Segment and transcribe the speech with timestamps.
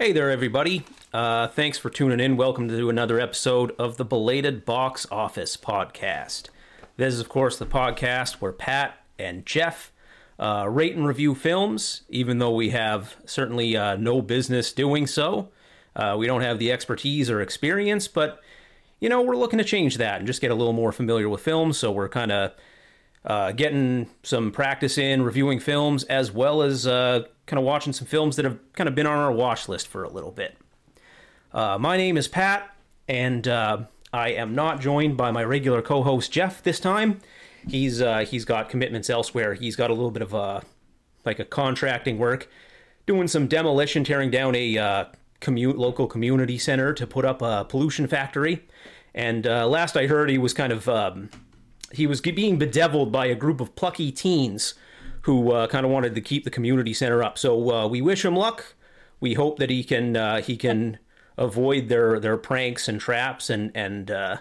[0.00, 0.84] Hey there, everybody.
[1.12, 2.36] Uh, thanks for tuning in.
[2.36, 6.50] Welcome to another episode of the Belated Box Office Podcast.
[6.96, 9.90] This is, of course, the podcast where Pat and Jeff
[10.38, 15.48] uh, rate and review films, even though we have certainly uh, no business doing so.
[15.96, 18.40] Uh, we don't have the expertise or experience, but,
[19.00, 21.40] you know, we're looking to change that and just get a little more familiar with
[21.40, 21.76] films.
[21.76, 22.52] So we're kind of
[23.24, 28.06] uh, getting some practice in reviewing films as well as uh, kind of watching some
[28.06, 30.56] films that have kind of been on our watch list for a little bit.
[31.52, 32.70] Uh, my name is Pat,
[33.08, 33.78] and uh,
[34.12, 37.20] I am not joined by my regular co-host Jeff this time.
[37.66, 39.54] He's uh, he's got commitments elsewhere.
[39.54, 40.62] He's got a little bit of a
[41.24, 42.48] like a contracting work,
[43.06, 45.04] doing some demolition, tearing down a uh,
[45.40, 48.66] commute local community center to put up a pollution factory.
[49.14, 51.30] And uh, last I heard, he was kind of um,
[51.92, 54.74] he was being bedeviled by a group of plucky teens
[55.28, 57.36] who uh, kind of wanted to keep the community center up.
[57.36, 58.74] So uh, we wish him luck.
[59.20, 60.98] We hope that he can uh, he can
[61.36, 64.38] avoid their their pranks and traps and and uh,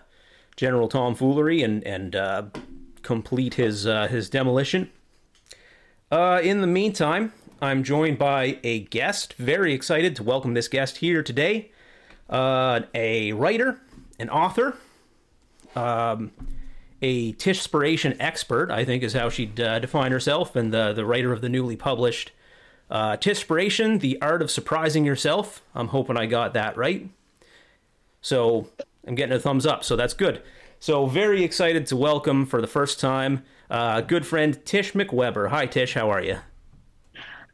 [0.55, 2.43] general tomfoolery and and uh,
[3.01, 4.89] complete his uh, his demolition.
[6.09, 9.33] in the meantime, I'm joined by a guest.
[9.33, 11.69] Very excited to welcome this guest here today.
[12.31, 13.81] a writer,
[14.19, 14.77] an author.
[15.75, 16.31] Um,
[17.01, 21.31] a Tishspiration expert, I think is how she'd uh, define herself, and the, the writer
[21.31, 22.31] of the newly published
[22.89, 25.61] uh, Tishspiration, The Art of Surprising Yourself.
[25.75, 27.09] I'm hoping I got that right.
[28.21, 28.69] So
[29.07, 30.41] I'm getting a thumbs up, so that's good.
[30.79, 35.49] So very excited to welcome for the first time uh, good friend Tish McWeber.
[35.49, 36.37] Hi, Tish, how are you?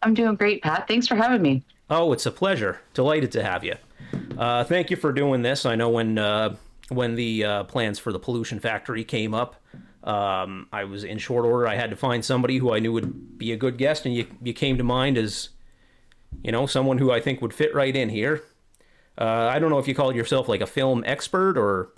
[0.02, 0.88] I'm doing great, Pat.
[0.88, 1.64] Thanks for having me.
[1.90, 2.81] Oh, it's a pleasure.
[2.94, 3.75] Delighted to have you.
[4.38, 5.66] Uh, thank you for doing this.
[5.66, 6.56] I know when uh,
[6.96, 9.56] when the uh, plans for the pollution factory came up.
[10.04, 11.68] Um, I was in short order.
[11.68, 14.28] I had to find somebody who I knew would be a good guest, and you
[14.42, 15.50] you came to mind as,
[16.44, 18.44] you know, someone who I think would fit right in here.
[19.18, 21.94] Uh, I don't know if you call yourself like a film expert or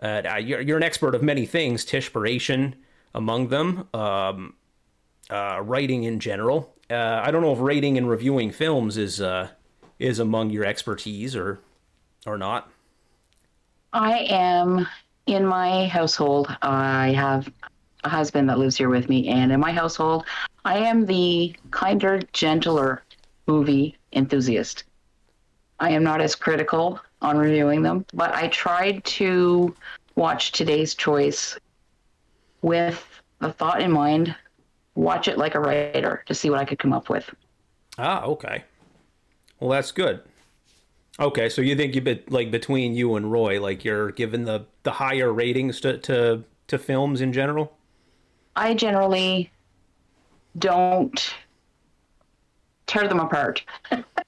[0.00, 2.74] uh, you're, you're an expert of many things, Tishpiration
[3.14, 4.54] among them, um,
[5.30, 6.74] uh, writing in general.
[6.90, 9.48] Uh, I don't know if rating and reviewing films is uh,
[9.98, 11.60] is among your expertise or
[12.26, 12.70] or not.
[13.94, 14.88] I am
[15.26, 16.54] in my household.
[16.62, 17.50] I have
[18.02, 20.24] a husband that lives here with me, and in my household,
[20.64, 23.04] I am the kinder, gentler
[23.46, 24.82] movie enthusiast.
[25.78, 29.74] I am not as critical on reviewing them, but I tried to
[30.16, 31.56] watch today's choice
[32.62, 33.06] with
[33.38, 34.34] the thought in mind
[34.96, 37.32] watch it like a writer to see what I could come up with.
[37.98, 38.64] Ah, okay.
[39.60, 40.20] Well, that's good.
[41.20, 44.66] Okay, so you think you bit like between you and Roy, like you're giving the
[44.82, 47.76] the higher ratings to to, to films in general?
[48.56, 49.50] I generally
[50.58, 51.34] don't
[52.86, 53.64] tear them apart.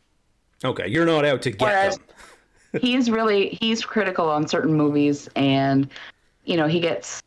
[0.65, 2.07] okay, you're not out to get Whereas them.
[2.81, 5.91] he's really he's critical on certain movies, and
[6.45, 7.21] you know he gets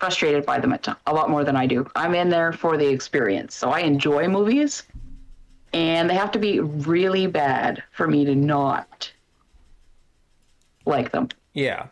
[0.00, 1.88] frustrated by them a lot more than I do.
[1.94, 4.82] I'm in there for the experience, so I enjoy movies
[5.72, 9.12] and they have to be really bad for me to not
[10.86, 11.28] like them.
[11.52, 11.86] Yeah.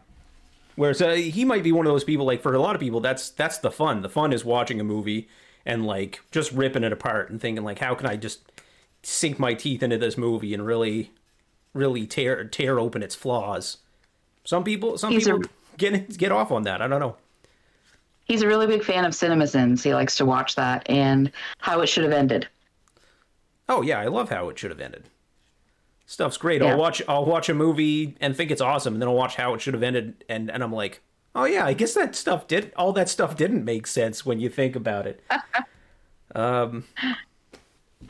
[0.77, 2.27] Whereas uh, he might be one of those people.
[2.27, 4.03] Like for a lot of people, that's that's the fun.
[4.03, 5.29] The fun is watching a movie
[5.65, 8.41] and like just ripping it apart and thinking like, how can I just
[9.07, 11.13] sink my teeth into this movie and really,
[11.73, 13.79] really tear tear open its flaws.
[14.45, 16.83] Some people, some he's people a, get get off on that.
[16.83, 17.17] I don't know.
[18.25, 19.85] He's a really big fan of CinemaSins.
[19.85, 22.49] He likes to watch that and how it should have ended.
[23.69, 25.09] Oh yeah, I love how it should have ended.
[26.07, 26.63] Stuff's great.
[26.63, 26.69] Yeah.
[26.69, 29.55] I'll watch I'll watch a movie and think it's awesome, and then I'll watch how
[29.55, 31.03] it should have ended, and, and I'm like,
[31.35, 34.49] oh yeah, I guess that stuff did all that stuff didn't make sense when you
[34.49, 35.23] think about it.
[36.35, 36.85] um,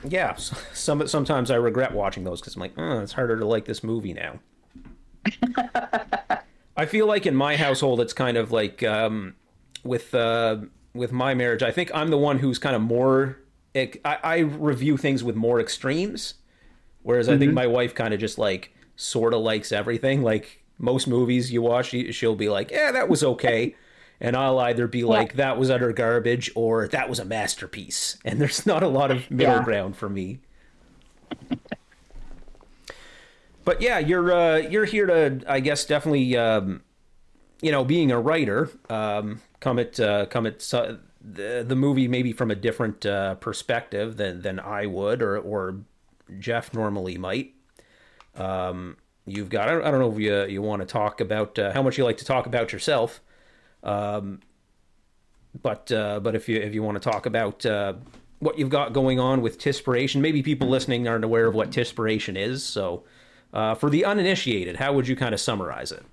[0.05, 3.65] yeah, some sometimes I regret watching those because I'm like, oh, it's harder to like
[3.65, 4.41] this movie now.
[6.77, 9.35] I feel like in my household, it's kind of like um,
[9.83, 10.59] with uh,
[10.95, 11.63] with my marriage.
[11.63, 13.39] I think I'm the one who's kind of more
[13.77, 16.35] it, I, I, review things with more extremes,
[17.03, 17.35] whereas mm-hmm.
[17.35, 17.57] I think mm-hmm.
[17.57, 20.23] my wife kind of just like sort of likes everything.
[20.23, 23.75] Like most movies you watch, she'll be like, "Yeah, that was okay,"
[24.21, 28.41] and I'll either be like, "That was utter garbage," or "That was a masterpiece." And
[28.41, 29.65] there's not a lot of middle yeah.
[29.65, 30.41] ground for me.
[33.65, 36.83] but yeah, you're uh, you're here to, I guess, definitely, um,
[37.61, 40.63] you know, being a writer, um, come at uh, come at
[41.27, 45.81] the the movie maybe from a different uh, perspective than than I would or or
[46.39, 47.55] Jeff normally might.
[48.37, 48.97] Um,
[49.27, 51.73] you've got I don't, I don't know if you you want to talk about uh,
[51.73, 53.21] how much you like to talk about yourself,
[53.83, 54.41] um,
[55.61, 57.95] but uh, but if you if you want to talk about uh,
[58.39, 60.21] what you've got going on with Tispiration.
[60.21, 62.65] Maybe people listening aren't aware of what Tispiration is.
[62.65, 63.05] So,
[63.53, 66.05] uh, for the uninitiated, how would you kind of summarize it?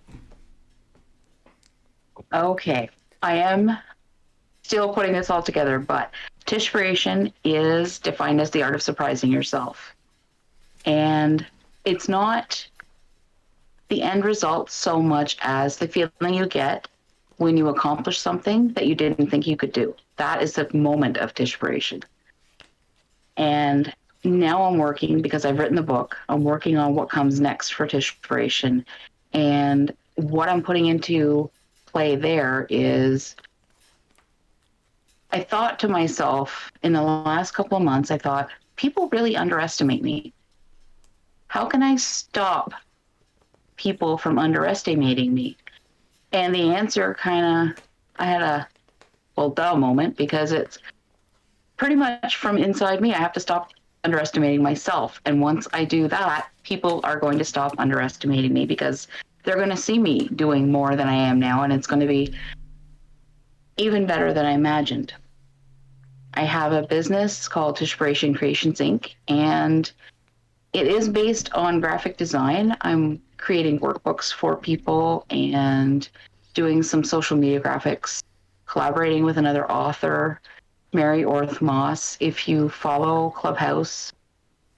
[2.32, 2.90] Okay,
[3.22, 3.78] I am
[4.64, 6.12] still putting this all together, but
[6.46, 9.96] Tispiration is defined as the art of surprising yourself.
[10.86, 11.46] And
[11.86, 12.66] it's not
[13.90, 16.88] the end result so much as the feeling you get
[17.38, 19.96] when you accomplish something that you didn't think you could do.
[20.18, 22.04] That is the moment of Tispiration.
[23.38, 23.94] And
[24.24, 26.18] now I'm working because I've written the book.
[26.30, 28.86] I'm working on what comes next for Tispiration.
[29.34, 31.50] And what I'm putting into
[31.88, 33.36] play there is
[35.34, 40.04] I thought to myself in the last couple of months, I thought, people really underestimate
[40.04, 40.32] me.
[41.48, 42.72] How can I stop
[43.76, 45.58] people from underestimating me?
[46.34, 47.84] And the answer kind of,
[48.18, 48.68] I had a,
[49.36, 50.78] well, duh moment because it's
[51.78, 53.12] pretty much from inside me.
[53.12, 53.72] I have to stop
[54.04, 55.20] underestimating myself.
[55.26, 59.08] And once I do that, people are going to stop underestimating me because
[59.44, 61.64] they're going to see me doing more than I am now.
[61.64, 62.36] And it's going to be
[63.78, 65.12] even better than I imagined.
[66.36, 69.14] I have a business called Tispiration Creations Inc.
[69.28, 69.92] and
[70.74, 72.76] it is based on graphic design.
[72.82, 76.10] I'm creating workbooks for people and
[76.56, 78.20] doing some social media graphics,
[78.66, 80.42] collaborating with another author,
[80.92, 82.18] Mary Orth Moss.
[82.20, 84.12] If you follow Clubhouse,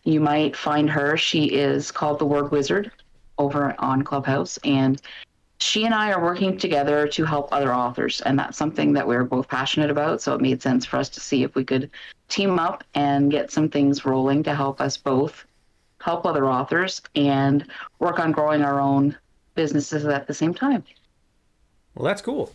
[0.04, 1.16] you might find her.
[1.16, 2.92] She is called the Word Wizard
[3.38, 5.02] over on Clubhouse and
[5.60, 9.24] she and I are working together to help other authors, and that's something that we're
[9.24, 10.22] both passionate about.
[10.22, 11.90] So it made sense for us to see if we could
[12.28, 15.46] team up and get some things rolling to help us both
[16.02, 17.66] help other authors and
[18.00, 19.18] work on growing our own
[19.56, 20.84] businesses at the same time.
[21.96, 22.52] Well, that's cool.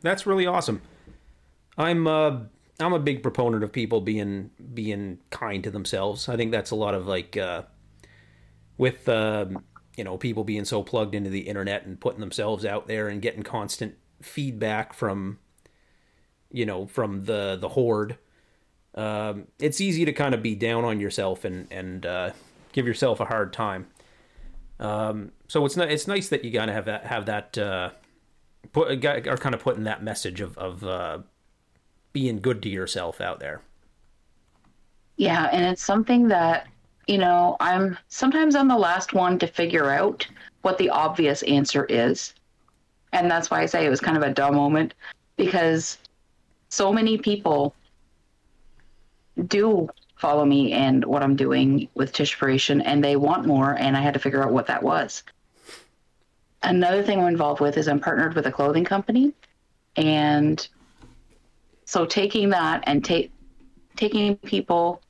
[0.00, 0.80] That's really awesome.
[1.76, 2.38] I'm uh,
[2.78, 6.28] I'm a big proponent of people being being kind to themselves.
[6.28, 7.62] I think that's a lot of like uh,
[8.78, 9.08] with.
[9.08, 9.46] Uh,
[10.00, 13.20] you know people being so plugged into the internet and putting themselves out there and
[13.20, 15.38] getting constant feedback from
[16.50, 18.16] you know from the the horde
[18.94, 22.30] um, it's easy to kind of be down on yourself and and uh,
[22.72, 23.88] give yourself a hard time.
[24.78, 27.90] Um, so it's not, it's nice that you gotta have that have that uh,
[28.72, 31.18] put are kind of putting that message of of uh,
[32.14, 33.60] being good to yourself out there.
[35.18, 36.66] Yeah and it's something that
[37.10, 40.24] you know, I'm sometimes I'm the last one to figure out
[40.62, 42.34] what the obvious answer is.
[43.12, 44.94] And that's why I say it was kind of a dumb moment
[45.36, 45.98] because
[46.68, 47.74] so many people
[49.48, 54.02] do follow me and what I'm doing with Tispiration and they want more and I
[54.02, 55.24] had to figure out what that was.
[56.62, 59.32] Another thing I'm involved with is I'm partnered with a clothing company
[59.96, 60.68] and
[61.86, 63.32] so taking that and take
[63.96, 65.02] taking people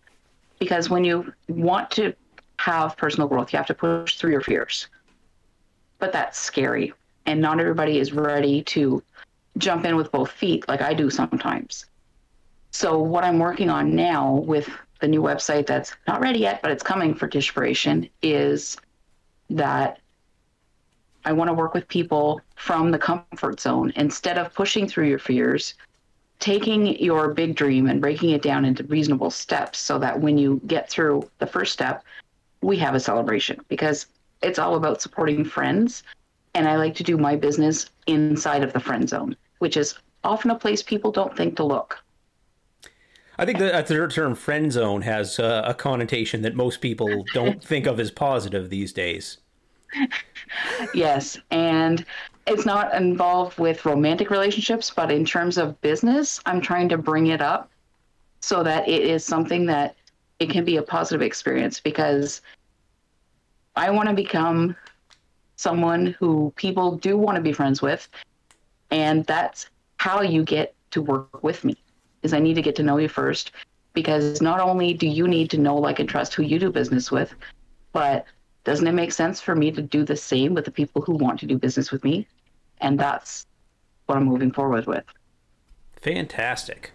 [0.60, 2.14] because when you want to
[2.58, 4.86] have personal growth, you have to push through your fears.
[5.98, 6.92] But that's scary.
[7.26, 9.02] And not everybody is ready to
[9.58, 11.86] jump in with both feet like I do sometimes.
[12.70, 16.70] So, what I'm working on now with the new website that's not ready yet, but
[16.70, 18.76] it's coming for Tispiration is
[19.48, 19.98] that
[21.24, 25.18] I want to work with people from the comfort zone instead of pushing through your
[25.18, 25.74] fears
[26.40, 30.60] taking your big dream and breaking it down into reasonable steps so that when you
[30.66, 32.02] get through the first step,
[32.62, 34.06] we have a celebration because
[34.42, 36.02] it's all about supporting friends.
[36.54, 39.94] And I like to do my business inside of the friend zone, which is
[40.24, 42.02] often a place people don't think to look.
[43.38, 47.62] I think that the term friend zone has uh, a connotation that most people don't
[47.72, 49.38] think of as positive these days.
[50.94, 51.38] yes.
[51.50, 52.04] And
[52.46, 57.28] it's not involved with romantic relationships, but in terms of business, I'm trying to bring
[57.28, 57.70] it up
[58.40, 59.96] so that it is something that
[60.38, 62.40] it can be a positive experience because
[63.76, 64.74] I want to become
[65.56, 68.08] someone who people do want to be friends with.
[68.90, 69.68] And that's
[69.98, 71.76] how you get to work with me
[72.22, 73.52] is I need to get to know you first
[73.92, 77.10] because not only do you need to know, like, and trust who you do business
[77.10, 77.34] with,
[77.92, 78.24] but
[78.64, 81.40] doesn't it make sense for me to do the same with the people who want
[81.40, 82.26] to do business with me?
[82.80, 83.46] And that's
[84.06, 85.04] what I'm moving forward with.
[85.96, 86.92] Fantastic.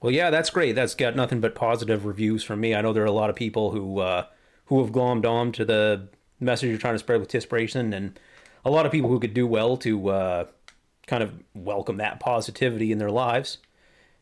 [0.00, 0.74] Well, yeah, that's great.
[0.74, 2.74] That's got nothing but positive reviews from me.
[2.74, 4.26] I know there are a lot of people who uh,
[4.66, 6.08] who have glommed on to the
[6.40, 8.18] message you're trying to spread with Tispiration, and
[8.64, 10.44] a lot of people who could do well to uh,
[11.06, 13.58] kind of welcome that positivity in their lives.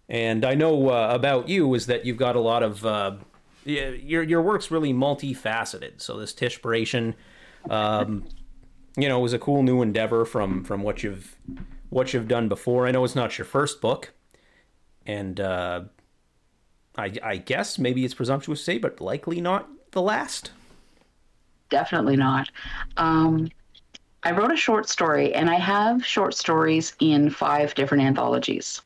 [0.09, 3.17] And I know uh, about you is that you've got a lot of uh,
[3.65, 6.01] your your work's really multifaceted.
[6.01, 7.15] So this Tispiration,
[7.69, 8.25] um,
[8.97, 11.37] you know, was a cool new endeavor from from what you've
[11.91, 12.87] what you've done before.
[12.87, 14.13] I know it's not your first book,
[15.07, 15.83] and uh,
[16.97, 20.53] I, I guess maybe it's presumptuous to say, but likely not the last.
[21.69, 22.49] Definitely not.
[22.97, 23.51] Um,
[24.23, 28.83] I wrote a short story, and I have short stories in five different anthologies.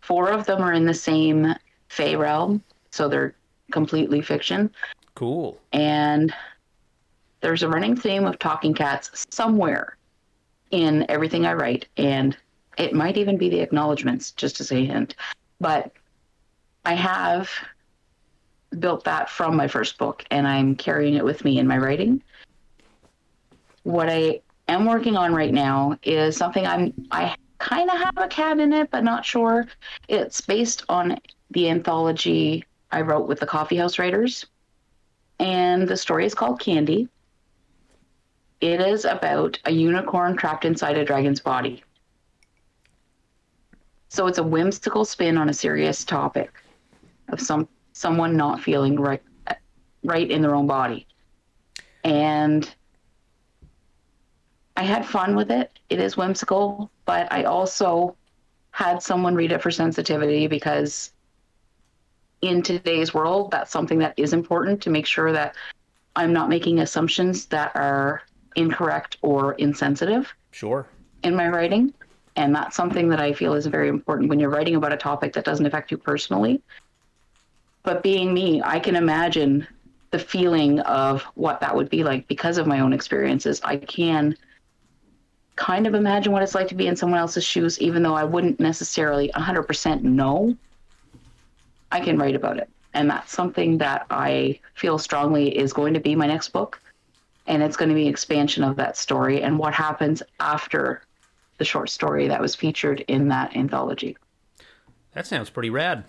[0.00, 1.54] Four of them are in the same
[1.88, 3.34] Fey realm, so they're
[3.70, 4.70] completely fiction.
[5.14, 5.58] Cool.
[5.72, 6.32] And
[7.40, 9.96] there's a running theme of talking cats somewhere
[10.70, 12.36] in everything I write, and
[12.78, 15.14] it might even be the acknowledgments, just as a hint.
[15.60, 15.92] But
[16.84, 17.50] I have
[18.78, 22.22] built that from my first book, and I'm carrying it with me in my writing.
[23.84, 28.28] What I am working on right now is something I'm I kind of have a
[28.28, 29.66] cat in it, but not sure.
[30.08, 31.18] It's based on
[31.52, 34.46] the anthology I wrote with the Coffee House Writers,
[35.38, 37.08] and the story is called Candy.
[38.60, 41.82] It is about a unicorn trapped inside a dragon's body.
[44.08, 46.52] So it's a whimsical spin on a serious topic
[47.28, 49.22] of some someone not feeling right
[50.04, 51.06] right in their own body.
[52.04, 52.72] And
[54.76, 55.78] I had fun with it.
[55.90, 58.16] It is whimsical, but I also
[58.70, 61.12] had someone read it for sensitivity because
[62.42, 65.54] in today's world, that's something that is important to make sure that
[66.14, 68.22] I'm not making assumptions that are
[68.56, 70.86] incorrect or insensitive Sure.
[71.22, 71.92] in my writing.
[72.36, 75.32] And that's something that I feel is very important when you're writing about a topic
[75.34, 76.60] that doesn't affect you personally.
[77.82, 79.66] But being me, I can imagine
[80.10, 83.60] the feeling of what that would be like because of my own experiences.
[83.64, 84.36] I can
[85.56, 88.24] kind of imagine what it's like to be in someone else's shoes, even though I
[88.24, 90.56] wouldn't necessarily 100% know.
[91.92, 92.68] I can write about it.
[92.94, 96.80] And that's something that I feel strongly is going to be my next book.
[97.46, 101.02] And it's going to be an expansion of that story and what happens after
[101.58, 104.16] the short story that was featured in that anthology.
[105.12, 106.04] That sounds pretty rad.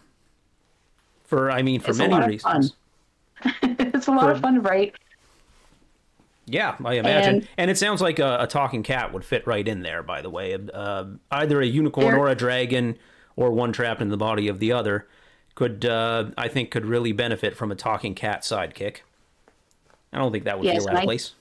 [1.26, 2.74] For I mean, for It's a many lot of reasons.
[3.62, 4.96] it's a lot For- of fun to write.
[6.46, 7.36] Yeah, I imagine.
[7.36, 10.02] And, And- it sounds like a, a talking cat would fit right in there.
[10.02, 12.98] By the way, uh, either a unicorn or a dragon,
[13.36, 15.08] or one trapped in the body of the other,
[15.58, 18.98] could uh, I think could really benefit from a talking cat sidekick.
[20.14, 21.34] I don't think that would Yes, out and of I- place.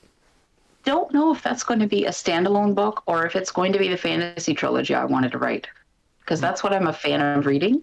[0.85, 3.79] Don't know if that's going to be a standalone book or if it's going to
[3.79, 5.67] be the fantasy trilogy I wanted to write.
[6.21, 7.83] Because that's what I'm a fan of reading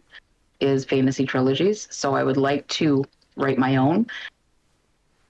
[0.59, 1.87] is fantasy trilogies.
[1.91, 4.07] So I would like to write my own.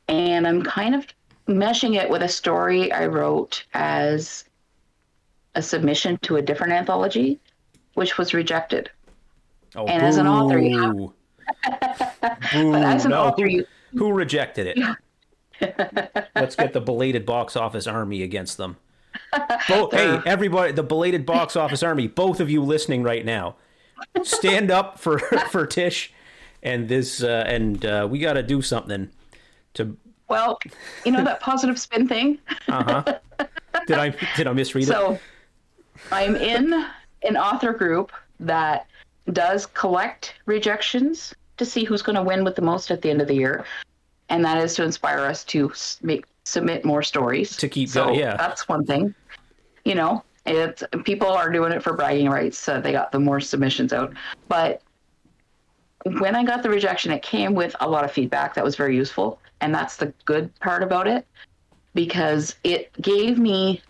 [0.07, 1.05] And I'm kind of
[1.50, 4.45] meshing it with a story I wrote as
[5.55, 7.39] a submission to a different anthology,
[7.95, 8.89] which was rejected.
[9.75, 10.96] Oh, and as an author, you have-
[12.53, 12.72] boo.
[12.72, 13.24] But as an no.
[13.24, 13.65] author, you
[13.98, 14.80] Who rejected it?
[16.36, 18.77] Let's get the belated box office army against them.
[19.70, 23.56] Bo- hey, everybody, the belated box office army, both of you listening right now,
[24.24, 25.20] stand up for
[25.51, 26.12] for Tish
[26.63, 29.10] and this, uh, and uh, we got to do something
[29.75, 29.96] to.
[30.30, 30.58] well,
[31.06, 32.39] you know that positive spin thing.
[32.68, 33.20] Uh huh.
[33.88, 34.88] did I did I misread it?
[34.88, 35.20] So
[36.12, 36.86] I'm in
[37.24, 38.88] an author group that
[39.32, 43.22] does collect rejections to see who's going to win with the most at the end
[43.22, 43.65] of the year.
[44.30, 47.56] And that is to inspire us to make submit more stories.
[47.58, 48.36] To keep so going, yeah.
[48.36, 49.13] That's one thing.
[49.86, 53.39] You know, it's people are doing it for bragging rights, so they got the more
[53.39, 54.13] submissions out.
[54.48, 54.82] But
[56.06, 58.96] when I got the rejection, it came with a lot of feedback that was very
[58.96, 59.39] useful.
[59.62, 61.25] And that's the good part about it
[61.94, 63.82] because it gave me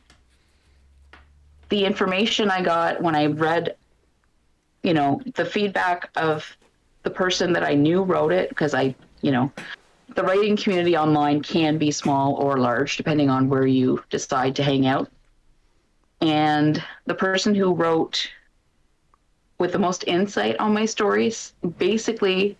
[1.69, 3.75] the information I got when I read,
[4.83, 6.45] you know, the feedback of
[7.03, 9.51] the person that I knew wrote it, because I, you know,
[10.15, 14.63] the writing community online can be small or large depending on where you decide to
[14.63, 15.09] hang out.
[16.21, 18.29] And the person who wrote
[19.57, 22.57] with the most insight on my stories, basically,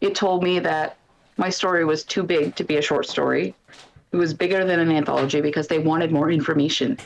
[0.00, 0.96] it told me that
[1.36, 3.54] my story was too big to be a short story.
[4.12, 6.98] It was bigger than an anthology because they wanted more information.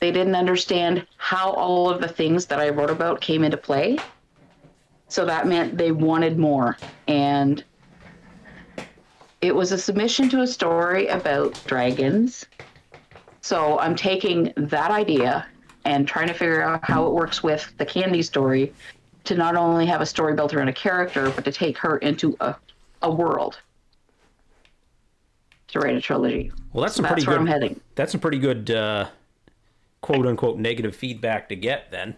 [0.00, 3.98] They didn't understand how all of the things that I wrote about came into play.
[5.08, 6.76] So that meant they wanted more.
[7.06, 7.62] And
[9.40, 12.46] it was a submission to a story about dragons.
[13.40, 15.46] So I'm taking that idea
[15.84, 18.72] and trying to figure out how it works with the candy story
[19.24, 22.36] to not only have a story built around a character, but to take her into
[22.40, 22.56] a,
[23.02, 23.58] a world
[25.68, 26.52] to write a trilogy.
[26.72, 27.42] well, that's some That's pretty where good.
[27.42, 27.80] I'm heading.
[27.94, 29.08] That's some pretty good uh,
[30.00, 31.90] quote unquote negative feedback to get.
[31.90, 32.16] Then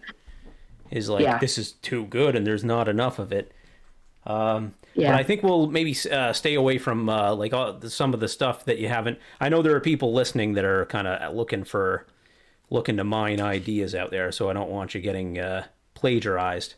[0.91, 1.37] is like Yeah.
[1.37, 3.51] this is too good and there's not enough of it.
[4.25, 5.11] Um, Yeah.
[5.11, 8.19] But I think we'll maybe uh, stay away from uh, like all, the- some of
[8.19, 9.17] the stuff that you haven't.
[9.39, 12.05] I know there are people listening that are kind of looking for
[12.71, 16.73] looking to mine ideas out there, so I don't want you getting uh, plagiarized.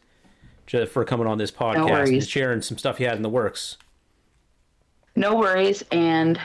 [0.67, 3.77] just for coming on this podcast and sharing some stuff you had in the works.
[5.15, 5.83] No worries.
[5.91, 6.39] And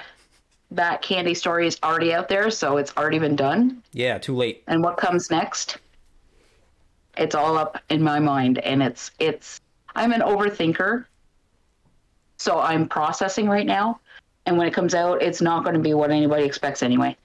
[0.73, 3.83] that candy story is already out there, so it's already been done.
[3.93, 4.65] Yeah, too late.
[4.67, 5.79] And what comes next?
[7.17, 9.61] It's all up in my mind, and it's it's.
[9.95, 11.07] I'm an overthinker,
[12.37, 14.01] so I'm processing right now.
[14.45, 17.17] And when it comes out, it's not going to be what anybody expects anyway.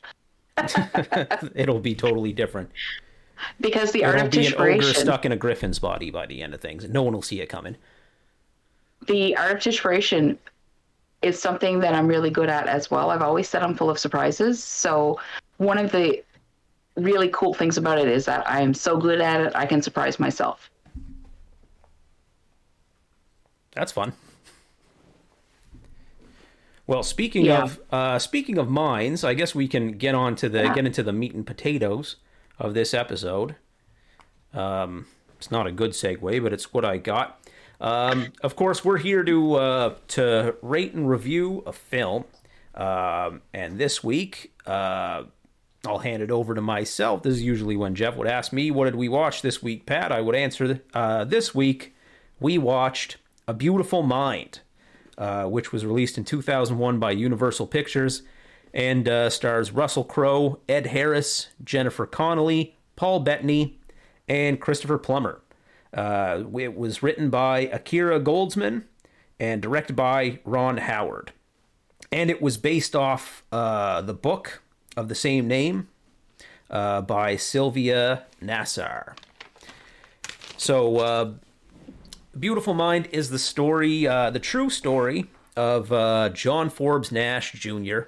[1.55, 2.71] It'll be totally different.
[3.59, 6.41] Because the art It'll of be an ogre stuck in a griffin's body by the
[6.41, 6.87] end of things.
[6.87, 7.75] No one will see it coming.
[9.07, 10.37] the art of Tishration
[11.21, 13.09] is something that I'm really good at as well.
[13.11, 14.63] I've always said I'm full of surprises.
[14.63, 15.19] So
[15.57, 16.23] one of the
[16.95, 19.81] really cool things about it is that I am so good at it, I can
[19.81, 20.69] surprise myself.
[23.73, 24.13] That's fun.
[26.87, 27.63] Well, speaking Yeah.
[27.63, 30.73] of uh, speaking of mines, I guess we can get on to the Yeah.
[30.73, 32.17] get into the meat and potatoes
[32.59, 33.55] of this episode.
[34.53, 35.07] Um,
[35.37, 37.39] it's not a good segue, but it's what I got.
[37.79, 42.25] Um, of course, we're here to uh, to rate and review a film,
[42.75, 45.23] um, and this week uh,
[45.85, 47.23] I'll hand it over to myself.
[47.23, 50.11] This is usually when Jeff would ask me, "What did we watch this week?" Pat,
[50.11, 50.81] I would answer.
[50.93, 51.95] Uh, this week
[52.39, 54.59] we watched A Beautiful Mind,
[55.17, 58.21] uh, which was released in 2001 by Universal Pictures,
[58.73, 63.79] and uh, stars Russell Crowe, Ed Harris, Jennifer Connelly, Paul Bettany,
[64.27, 65.41] and Christopher Plummer.
[65.93, 68.83] Uh, it was written by Akiva Goldsman
[69.39, 71.33] and directed by Ron Howard.
[72.11, 74.61] And it was based off uh, the book
[74.95, 75.87] of the same name
[76.69, 79.15] uh, by Sylvia Nasar.
[80.57, 81.31] So, uh,
[82.37, 85.27] Beautiful Mind is the story, uh, the true story
[85.57, 88.01] of uh, John Forbes Nash Jr.,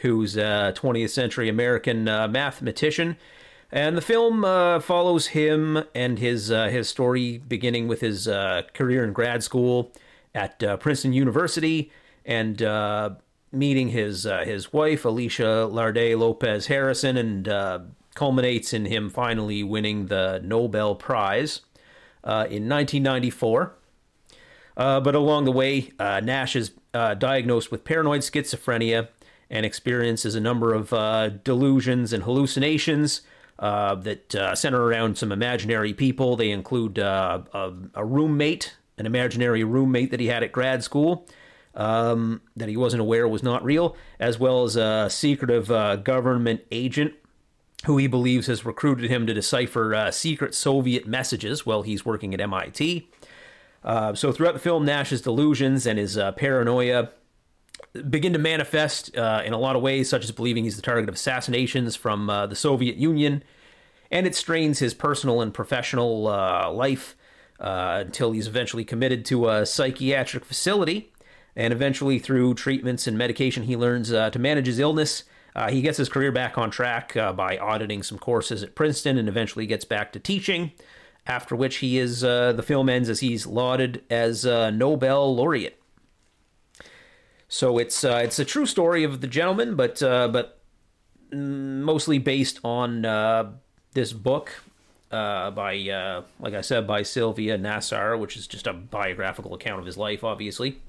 [0.00, 3.16] who's a 20th century American uh, mathematician.
[3.70, 8.62] And the film uh, follows him and his uh, his story, beginning with his uh,
[8.72, 9.92] career in grad school
[10.34, 11.92] at Princeton University,
[12.24, 12.62] and
[13.52, 17.80] meeting his uh, his wife Alicia Larde Lopez Harrison, and uh,
[18.14, 21.60] culminates in him finally winning the Nobel Prize
[22.24, 23.74] uh, in 1994.
[24.76, 29.08] Uh, but along the way, uh, Nash is uh, diagnosed with paranoid schizophrenia
[29.50, 30.90] and experiences a number of
[31.42, 33.22] delusions and hallucinations
[33.58, 36.36] that center around some imaginary people.
[36.36, 37.44] They include a,
[37.94, 41.26] a roommate, an imaginary roommate that he had at grad school.
[41.78, 46.62] Um, that he wasn't aware was not real, as well as a secretive uh, government
[46.72, 47.14] agent
[47.84, 52.34] who he believes has recruited him to decipher uh, secret Soviet messages while he's working
[52.34, 53.08] at MIT.
[53.84, 57.10] Uh, so throughout the film, Nash's delusions and his uh, paranoia
[58.10, 61.08] begin to manifest uh, in a lot of ways, such as believing he's the target
[61.08, 63.44] of assassinations from uh, the Soviet Union,
[64.10, 67.14] and it strains his personal and professional life
[67.60, 71.12] until he's eventually committed to a psychiatric facility.
[71.58, 75.24] And eventually, through treatments and medication, he learns uh, to manage his illness.
[75.56, 79.18] Uh, he gets his career back on track uh, by auditing some courses at Princeton
[79.18, 80.70] and eventually gets back to teaching.
[81.26, 85.82] After which, he is uh, the film ends as he's lauded as a Nobel laureate.
[87.48, 90.60] So it's uh, it's a true story of the gentleman, but uh, but
[91.32, 93.02] mostly based on
[93.94, 94.62] this book
[95.10, 99.80] uh, by, uh, like I said, by Sylvia Nasar, which is just a biographical account
[99.80, 100.80] of his life, obviously.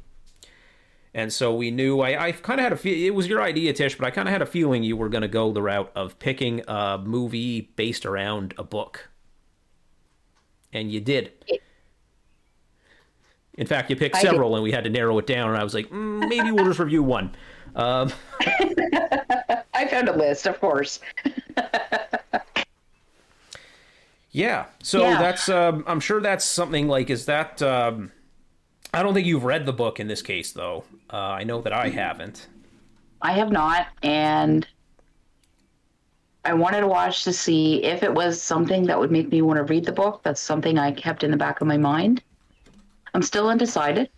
[1.13, 3.73] And so we knew I, I kind of had a feel it was your idea,
[3.73, 5.91] Tish, but I kind of had a feeling you were going to go the route
[5.95, 9.09] of picking a movie based around a book,
[10.71, 11.31] and you did.
[13.55, 15.49] In fact, you picked several, and we had to narrow it down.
[15.49, 17.35] And I was like, mm, maybe we'll just review one.
[17.75, 18.11] Um,
[19.73, 20.99] I found a list, of course.
[24.31, 24.65] Yeah.
[24.83, 25.19] So Yeah.
[25.19, 28.11] that's um, I'm sure that's something like is that um,
[28.93, 30.83] I don't think you've read the book in this case though.
[31.11, 32.47] Uh, I know that I haven't.
[33.21, 34.65] I have not, and
[36.45, 39.57] I wanted to watch to see if it was something that would make me want
[39.57, 40.21] to read the book.
[40.23, 42.23] That's something I kept in the back of my mind.
[43.13, 44.09] I'm still undecided.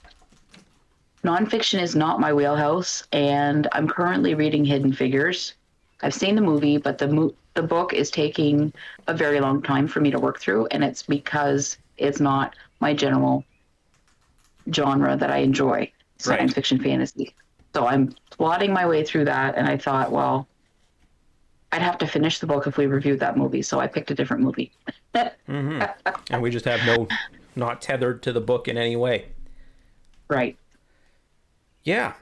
[1.24, 5.54] Nonfiction is not my wheelhouse, and I'm currently reading Hidden Figures.
[6.02, 8.72] I've seen the movie, but the mo- the book is taking
[9.08, 12.94] a very long time for me to work through, and it's because it's not my
[12.94, 13.44] general
[14.74, 16.54] genre that I enjoy, science Right.
[16.54, 17.36] fiction fantasy.
[17.74, 20.48] So I'm plodding my way through that, and I thought, well,
[21.72, 24.16] I'd have to finish the book if we reviewed that movie, so I picked a
[24.16, 24.72] different movie.
[25.48, 27.08] And we just have no
[27.56, 29.28] not tethered to the book in any way.
[30.30, 30.58] right.
[31.84, 32.14] Yeah.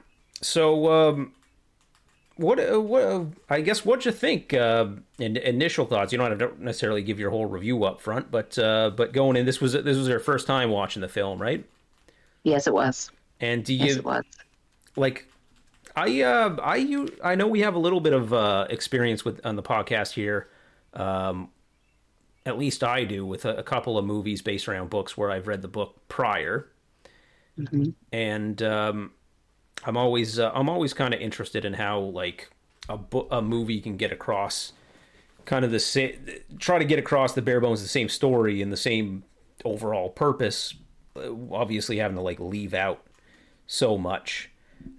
[0.42, 1.32] So um
[2.36, 4.54] what uh, what uh, I guess what'd you think?
[4.54, 4.86] Uh,
[5.18, 6.10] in, initial thoughts.
[6.10, 9.36] You don't have to necessarily give your whole review up front, but uh, but going
[9.36, 11.64] in, this was this was your first time watching the film, right?
[12.44, 13.10] Yes, it was.
[13.40, 14.24] And do you Yes, it was.
[14.96, 15.26] like?
[15.96, 19.44] I uh I you I know we have a little bit of uh experience with
[19.44, 20.48] on the podcast here.
[20.94, 21.50] Um,
[22.46, 25.46] at least I do with a, a couple of movies based around books where I've
[25.48, 26.68] read the book prior,
[27.58, 27.94] Mhm.
[28.12, 29.12] and um,
[29.84, 32.50] I'm always uh, I'm always kind of interested in how like
[32.88, 34.72] a book a movie can get across
[35.44, 36.18] kind of the same
[36.58, 39.24] try to get across the bare bones the same story and the same
[39.64, 40.74] overall purpose.
[41.50, 43.02] Obviously, having to like leave out
[43.66, 44.50] so much,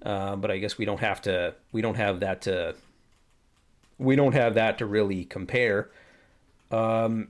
[0.04, 2.76] uh, but I guess we don't have to we don't have that to
[3.98, 5.90] we don't have that to really compare.
[6.72, 7.30] Um,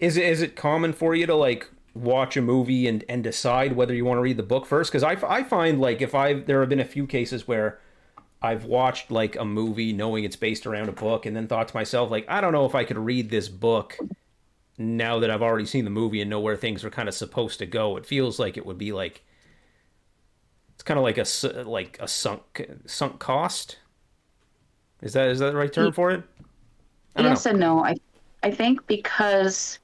[0.00, 3.74] is it is it common for you to like watch a movie and, and decide
[3.74, 4.92] whether you want to read the book first?
[4.92, 7.80] Because I, I find like if I there have been a few cases where
[8.40, 11.76] I've watched like a movie knowing it's based around a book and then thought to
[11.76, 13.98] myself like I don't know if I could read this book
[14.78, 17.58] now that I've already seen the movie and know where things are kind of supposed
[17.58, 17.96] to go.
[17.96, 19.22] It feels like it would be like
[20.74, 21.24] it's kind of like a
[21.68, 23.78] like a sunk sunk cost.
[25.02, 26.22] Is that is that the right term for it?
[27.18, 27.84] Yes and no.
[27.84, 27.96] I
[28.44, 29.80] I think because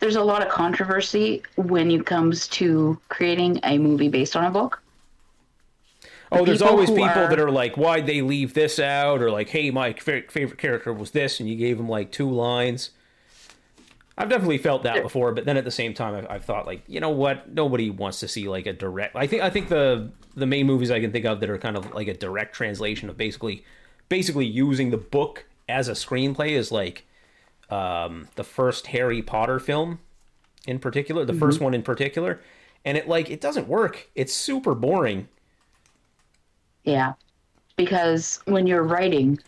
[0.00, 4.50] there's a lot of controversy when it comes to creating a movie based on a
[4.50, 4.82] book.
[6.30, 9.30] Oh, there's people always people are- that are like, "Why'd they leave this out?" Or
[9.30, 12.90] like, "Hey, my fa- favorite character was this," and you gave them like two lines.
[14.16, 16.82] I've definitely felt that before, but then at the same time, I've, I've thought like,
[16.86, 17.52] you know what?
[17.52, 19.16] Nobody wants to see like a direct.
[19.16, 21.76] I think I think the the main movies I can think of that are kind
[21.76, 23.64] of like a direct translation of basically
[24.08, 27.06] basically using the book as a screenplay is like
[27.70, 29.98] um, the first Harry Potter film
[30.66, 32.40] in particular, the first one in particular,
[32.84, 34.08] and it like it doesn't work.
[34.14, 35.28] It's super boring.
[36.84, 37.14] Yeah.
[37.76, 39.38] Because when you're writing,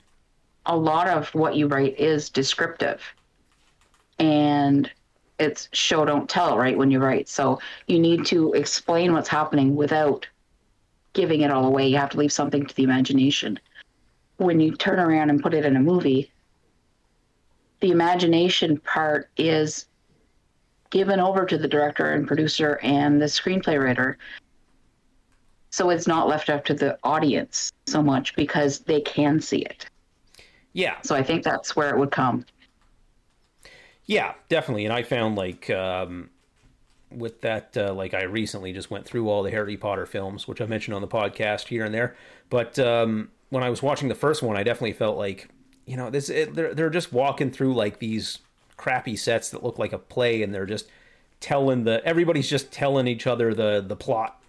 [0.66, 3.00] a lot of what you write is descriptive.
[4.18, 4.90] And
[5.38, 6.76] it's show don't tell, right?
[6.76, 7.28] When you write.
[7.28, 10.26] So you need to explain what's happening without
[11.12, 11.88] giving it all away.
[11.88, 13.58] You have to leave something to the imagination.
[14.38, 16.30] When you turn around and put it in a movie,
[17.80, 19.86] the imagination part is
[20.90, 24.18] given over to the director and producer and the screenplay writer
[25.70, 29.86] so it's not left up to the audience so much because they can see it
[30.72, 32.46] Yeah, so i think that's where it would come
[34.06, 34.84] Yeah, definitely.
[34.84, 36.30] And I found like um,
[37.10, 40.60] with that, uh, like I recently just went through all the Harry Potter films, which
[40.60, 42.16] I mentioned on the podcast here and there.
[42.48, 45.48] But um, when I was watching the first one, I definitely felt like
[45.86, 48.38] you know this it, they're they're just walking through like these
[48.76, 50.88] crappy sets that look like a play, and they're just
[51.40, 54.40] telling the everybody's just telling each other the the plot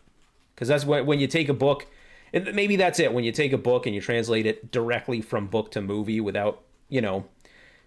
[0.54, 1.88] because that's when when you take a book.
[2.34, 3.14] And maybe that's it.
[3.14, 6.62] When you take a book and you translate it directly from book to movie without,
[6.90, 7.24] you know,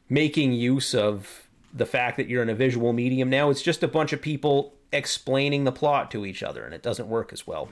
[0.09, 3.51] making use of the fact that you're in a visual medium now.
[3.51, 7.09] It's just a bunch of people explaining the plot to each other, and it doesn't
[7.09, 7.69] work as well.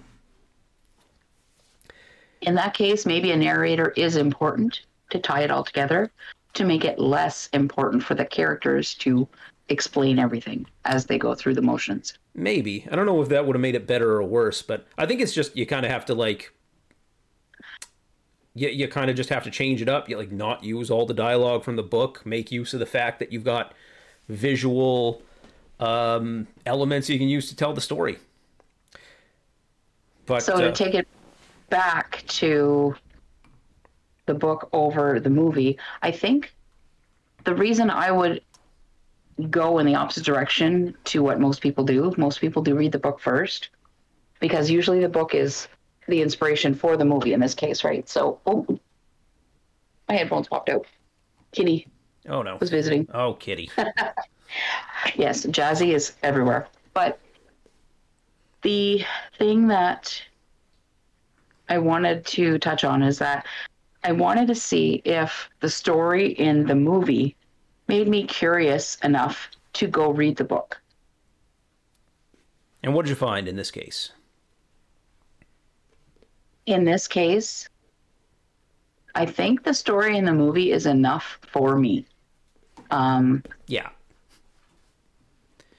[2.42, 6.10] in that case maybe a narrator is important to tie it all together
[6.54, 9.26] to make it less important for the characters to
[9.68, 12.86] explain everything as they go through the motions Maybe.
[12.90, 15.20] I don't know if that would have made it better or worse, but I think
[15.20, 16.54] it's just you kind of have to like
[18.54, 20.08] you, you kind of just have to change it up.
[20.08, 23.18] You like not use all the dialogue from the book, make use of the fact
[23.18, 23.74] that you've got
[24.28, 25.22] visual
[25.80, 28.18] um, elements you can use to tell the story.
[30.26, 31.08] But so uh, to take it
[31.70, 32.94] back to
[34.28, 36.54] the book over the movie i think
[37.44, 38.42] the reason i would
[39.50, 42.98] go in the opposite direction to what most people do most people do read the
[42.98, 43.70] book first
[44.38, 45.66] because usually the book is
[46.08, 48.66] the inspiration for the movie in this case right so oh
[50.08, 50.86] my headphones popped out
[51.52, 51.86] kitty
[52.28, 53.70] oh no, was visiting oh kitty,
[55.16, 56.68] yes, Jazzy is everywhere.
[56.94, 57.18] But
[58.62, 59.04] the
[59.38, 60.20] thing that
[61.68, 63.46] I wanted to touch on is that
[64.04, 67.36] I wanted to see if the story in the movie
[67.88, 70.80] made me curious enough to go read the book.
[72.82, 74.12] and what did you find in this case?
[76.66, 77.68] In this case,
[79.14, 82.06] I think the story in the movie is enough for me.
[82.90, 83.88] Um, Yeah,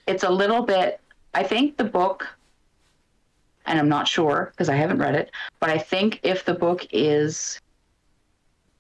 [0.10, 1.00] it's a little bit
[1.36, 2.28] i think the book
[3.68, 6.86] and i'm not sure because i haven't read it but i think if the book
[6.92, 7.62] is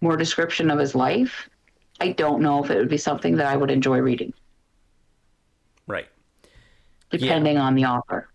[0.01, 1.47] more description of his life
[2.01, 4.33] i don't know if it would be something that i would enjoy reading.
[5.87, 6.07] Right.
[7.11, 8.29] depending on the author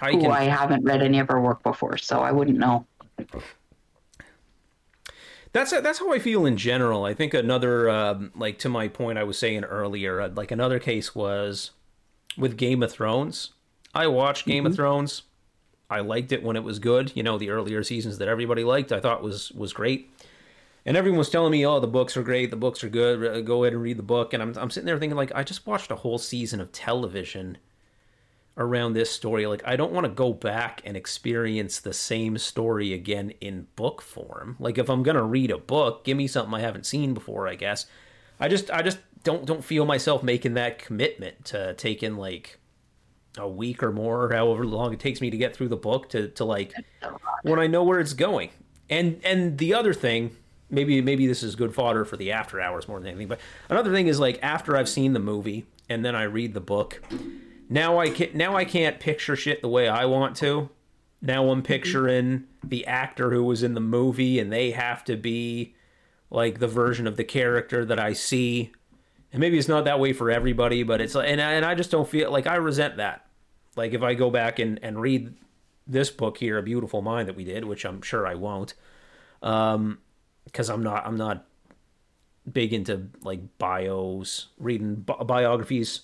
[0.00, 2.84] I who can i haven't read any of her work before so i wouldn't know
[5.54, 7.04] That's that's how I feel in general.
[7.04, 10.80] I think another um, like to my point I was saying earlier, uh, like another
[10.80, 11.70] case was
[12.36, 13.50] with Game of Thrones.
[13.94, 14.72] I watched Game mm-hmm.
[14.72, 15.22] of Thrones.
[15.88, 17.12] I liked it when it was good.
[17.14, 20.10] You know, the earlier seasons that everybody liked, I thought was was great.
[20.84, 22.50] And everyone was telling me, "Oh, the books are great.
[22.50, 23.46] The books are good.
[23.46, 25.68] Go ahead and read the book." And I'm I'm sitting there thinking, like, I just
[25.68, 27.58] watched a whole season of television
[28.56, 29.46] around this story.
[29.46, 34.00] Like, I don't want to go back and experience the same story again in book
[34.00, 34.56] form.
[34.58, 37.48] Like, if I'm gonna read a book, give me something I haven't seen before.
[37.48, 37.86] I guess.
[38.40, 42.58] I just, I just don't don't feel myself making that commitment to taking like
[43.36, 46.08] a week or more, or however long it takes me to get through the book
[46.10, 46.72] to to like
[47.42, 48.50] when I know where it's going.
[48.88, 50.36] And and the other thing,
[50.70, 53.28] maybe maybe this is good fodder for the after hours more than anything.
[53.28, 56.60] But another thing is like after I've seen the movie and then I read the
[56.60, 57.02] book
[57.68, 60.70] now I can now I can't picture shit the way I want to.
[61.22, 65.74] Now I'm picturing the actor who was in the movie, and they have to be
[66.30, 68.72] like the version of the character that I see.
[69.32, 71.90] And maybe it's not that way for everybody, but it's and I, and I just
[71.90, 73.26] don't feel like I resent that.
[73.76, 75.34] Like if I go back and and read
[75.86, 78.74] this book here, A Beautiful Mind, that we did, which I'm sure I won't,
[79.42, 79.98] um,
[80.44, 81.46] because I'm not I'm not
[82.50, 86.02] big into like bios, reading bi- biographies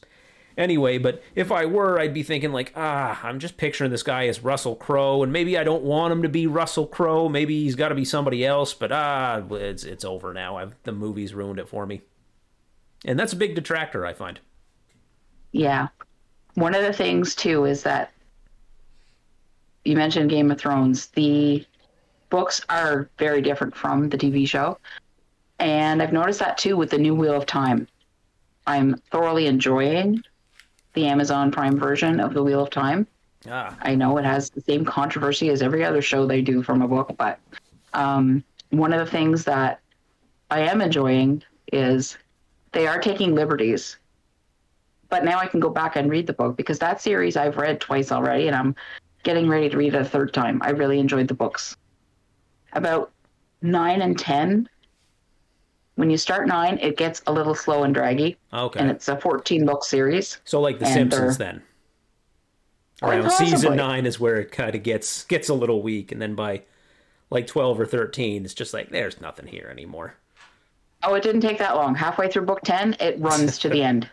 [0.61, 4.27] anyway, but if I were, I'd be thinking like, ah, I'm just picturing this guy
[4.29, 7.29] as Russell Crowe, and maybe I don't want him to be Russell Crowe.
[7.29, 8.75] Maybe he's got to be somebody else.
[8.75, 10.57] But ah, it's it's over now.
[10.57, 12.03] I've, the movie's ruined it for me,
[13.05, 14.39] and that's a big detractor, I find.
[15.53, 15.89] Yeah,
[16.55, 18.13] one of the things too is that
[19.85, 21.07] you mentioned Game of Thrones.
[21.09, 21.67] The
[22.29, 24.79] books are very different from the TV show,
[25.59, 27.89] and I've noticed that too with the new Wheel of Time.
[28.67, 30.23] I'm thoroughly enjoying
[30.95, 33.07] the Amazon Prime version of The Wheel of Time.
[33.49, 33.77] Ah.
[33.81, 36.89] I know it has the same controversy as every other show they do from a
[36.89, 37.39] book, but
[37.95, 39.81] um, one of the things that
[40.51, 42.19] I am enjoying is
[42.73, 43.97] they are taking liberties.
[45.09, 47.81] But now I can go back and read the book because that series I've read
[47.81, 48.77] twice already and I'm
[49.23, 50.61] getting ready to read it a third time.
[50.63, 51.77] I really enjoyed the books.
[52.73, 53.11] About
[53.63, 54.69] nine and 10
[56.01, 58.39] when you start nine, it gets a little slow and draggy.
[58.53, 58.81] Okay.
[58.81, 60.41] And it's a 14 book series.
[60.45, 61.63] So like The Simpsons then.
[63.03, 66.21] Oh, Around season nine is where it kind of gets gets a little weak, and
[66.21, 66.63] then by
[67.31, 70.15] like 12 or 13, it's just like there's nothing here anymore.
[71.03, 71.95] Oh, it didn't take that long.
[71.95, 74.09] Halfway through book 10, it runs to the end.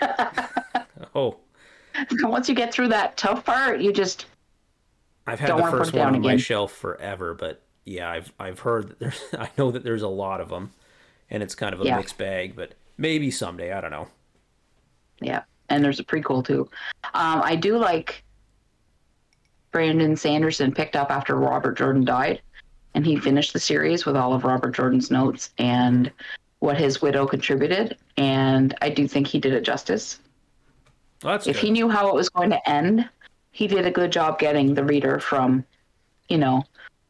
[1.14, 1.36] oh.
[2.22, 4.26] Once you get through that tough part, you just
[5.26, 6.32] I've had the first one on again.
[6.32, 10.08] my shelf forever, but yeah, I've I've heard that there's I know that there's a
[10.08, 10.72] lot of them
[11.30, 11.96] and it's kind of a yeah.
[11.96, 12.56] mixed bag.
[12.56, 14.08] But maybe someday, I don't know.
[15.20, 16.68] Yeah, and there's a prequel too.
[17.14, 18.24] Um, I do like
[19.72, 22.42] Brandon Sanderson picked up after Robert Jordan died,
[22.94, 26.10] and he finished the series with all of Robert Jordan's notes and
[26.60, 27.98] what his widow contributed.
[28.16, 30.20] And I do think he did it justice.
[31.22, 31.56] Well, if good.
[31.56, 33.08] he knew how it was going to end,
[33.50, 35.64] he did a good job getting the reader from,
[36.28, 36.64] you know,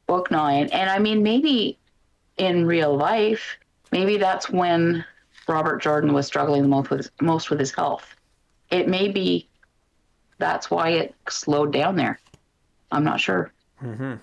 [0.07, 0.68] book nine.
[0.72, 1.79] And I mean, maybe
[2.37, 3.59] in real life,
[3.94, 5.04] maybe that's when
[5.48, 8.14] Robert Jordan was struggling the most with most with his health.
[8.70, 9.48] It may be
[10.38, 12.18] that's why it slowed down there.
[12.90, 13.52] I'm not sure.
[13.83, 14.14] Mm-hmm.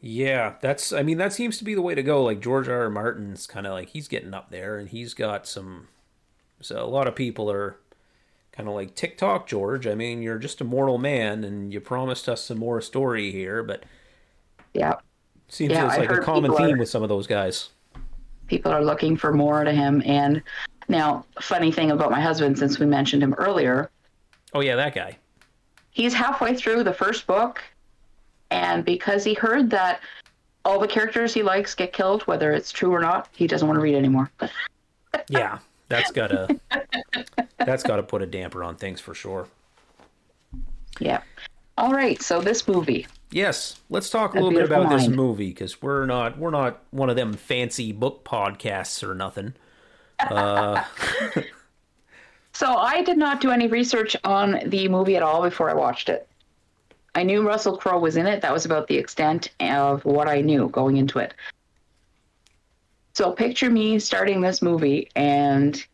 [0.00, 0.92] Yeah, that's.
[0.92, 2.22] I mean, that seems to be the way to go.
[2.22, 2.82] Like George R.
[2.82, 2.90] R.
[2.90, 5.88] Martin's kind of like he's getting up there, and he's got some.
[6.60, 7.76] So a lot of people are
[8.52, 9.86] kind of like TikTok George.
[9.86, 13.62] I mean, you're just a mortal man, and you promised us some more story here,
[13.62, 13.84] but
[14.72, 14.94] yeah,
[15.52, 17.68] Seems yeah, like a common theme are, with some of those guys.
[18.46, 20.02] People are looking for more to him.
[20.06, 20.42] And
[20.88, 23.90] now, funny thing about my husband, since we mentioned him earlier.
[24.54, 25.18] Oh, yeah, that guy.
[25.90, 27.62] He's halfway through the first book.
[28.50, 30.00] And because he heard that
[30.64, 33.76] all the characters he likes get killed, whether it's true or not, he doesn't want
[33.76, 34.30] to read anymore.
[35.28, 36.58] yeah, that's gotta
[37.58, 39.48] that's gotta put a damper on things for sure.
[40.98, 41.20] Yeah.
[41.76, 43.06] All right, so this movie.
[43.32, 45.00] Yes, let's talk a, little bit about mind.
[45.00, 49.54] this movie because we're not we're not one of them fancy book podcasts or nothing.
[50.20, 50.84] Uh...
[52.52, 56.10] so I did not do any research on the movie at all before I watched
[56.10, 56.28] it.
[57.14, 58.42] I knew Russell Crowe was in it.
[58.42, 61.34] That was about the extent of what I knew going into it.
[63.14, 65.84] So picture me starting this movie and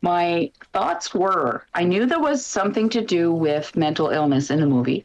[0.00, 4.66] my thoughts were I knew there was something to do with mental illness in the
[4.66, 5.04] movie,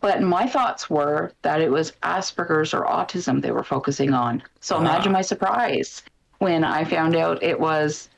[0.00, 4.42] but my thoughts were that it was Asperger's or autism they were focusing on.
[4.60, 4.80] So ah.
[4.80, 6.02] imagine my surprise
[6.38, 8.08] when I found out it was.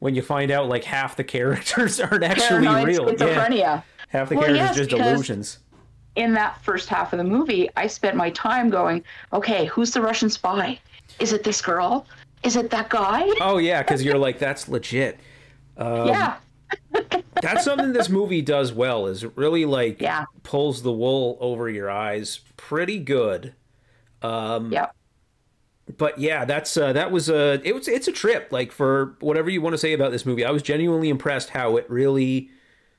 [0.00, 3.06] When you find out like half the characters aren't actually real.
[3.06, 3.56] Schizophrenia.
[3.56, 3.82] Yeah.
[4.08, 5.58] Half the well, characters yes, just delusions.
[6.16, 10.02] in that first half of the movie, I spent my time going, okay, who's the
[10.02, 10.78] Russian spy?
[11.18, 12.06] Is it this girl?
[12.42, 13.24] Is it that guy?
[13.40, 15.18] Oh yeah, because you're like that's legit.
[15.76, 16.36] Um, yeah.
[17.40, 19.06] that's something this movie does well.
[19.06, 20.24] Is it really like Yeah.
[20.42, 23.54] pulls the wool over your eyes pretty good.
[24.22, 24.90] Um, Yeah.
[25.96, 28.48] but yeah, that's uh, that was a it was it's a trip.
[28.50, 31.76] Like for whatever you want to say about this movie, I was genuinely impressed how
[31.76, 32.50] it really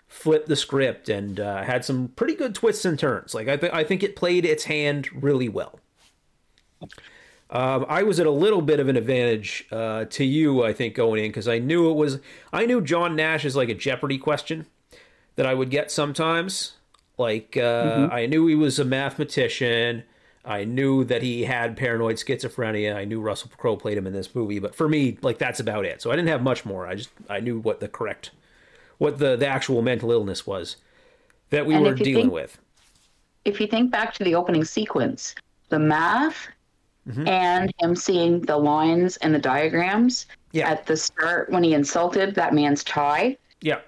[0.08, 3.34] flipped the script and uh, had some pretty good twists and turns.
[3.34, 5.79] Like I th- I think it played its hand really well.
[7.54, 10.96] Um, I was at a little bit of an advantage uh, to you, I think,
[10.96, 12.20] going in because I knew it was.
[12.52, 14.66] I knew John Nash is like a Jeopardy question
[15.36, 16.74] that I would get sometimes.
[17.20, 20.04] Like uh, I knew he was a mathematician.
[20.44, 22.96] I knew that he had paranoid schizophrenia.
[22.96, 25.86] I knew Russell Crowe played him in this movie, but for me, like that's about
[25.86, 26.02] it.
[26.02, 26.88] So I didn't have much more.
[26.88, 28.32] I just I knew what the correct,
[28.98, 30.78] what the the actual mental illness was
[31.52, 32.58] that we And were dealing think- with.
[33.46, 35.36] If you think back to the opening sequence,
[35.70, 36.48] the math
[37.08, 37.28] Mm-hmm.
[37.28, 40.70] and him seeing the lines and the diagrams Yeah.
[40.70, 43.80] at the start when he insulted that man's tie, Yeah,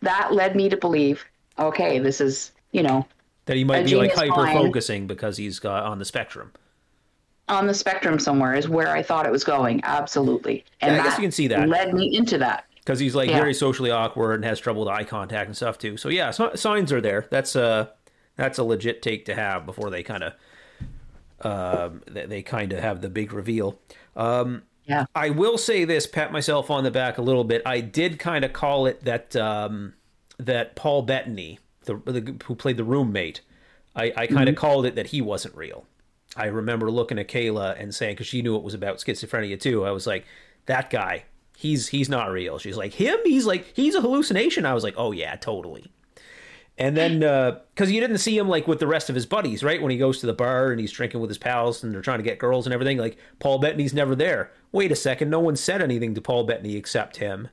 [0.00, 1.22] that led me to believe,
[1.58, 3.06] okay, this is, you know,
[3.46, 6.52] that he might be like hyper focusing because he's got on the spectrum.
[7.50, 9.82] on the spectrum somewhere is where I thought it was going.
[9.84, 10.64] Absolutely.
[10.80, 11.68] And Yeah, I guess you can see that.
[11.68, 12.64] led me into that.
[12.76, 13.36] because he's like Yeah.
[13.38, 15.98] very socially awkward and has trouble with eye contact and stuff too.
[15.98, 17.26] So yeah, so, signs are there.
[17.30, 17.92] That's a
[18.36, 20.32] that's a legit take to have before they kind of
[21.42, 23.78] um, they, they kind of have the big reveal.
[24.16, 25.06] Um, Yeah.
[25.14, 27.62] I will say this, pat myself on the back a little bit.
[27.64, 29.94] I did kind of call it that um,
[30.38, 33.40] that Paul Bettany, the, the who played the roommate.
[33.96, 35.86] I, I kind of called it that he wasn't real.
[36.36, 39.84] I remember looking at Kayla and saying because she knew it was about schizophrenia too.
[39.84, 40.24] I was like,
[40.66, 41.24] that guy,
[41.56, 42.58] he's he's not real.
[42.58, 43.18] She's like him.
[43.24, 44.66] He's like he's a hallucination.
[44.66, 45.92] I was like, oh yeah, totally.
[46.76, 49.80] And then because you didn't see him like with the rest of his buddies, right?
[49.80, 52.18] When he goes to the bar and he's drinking with his pals and they're trying
[52.18, 54.50] to get girls and everything, like Paul Bettany's never there.
[54.72, 57.48] Wait a second, no one said anything to Paul Bettany except him.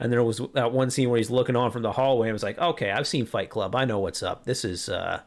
[0.00, 2.42] And there was that one scene where he's looking on from the hallway and was
[2.42, 3.76] like, "Okay, I've seen Fight Club.
[3.76, 4.44] I know what's up.
[4.44, 5.20] This is uh,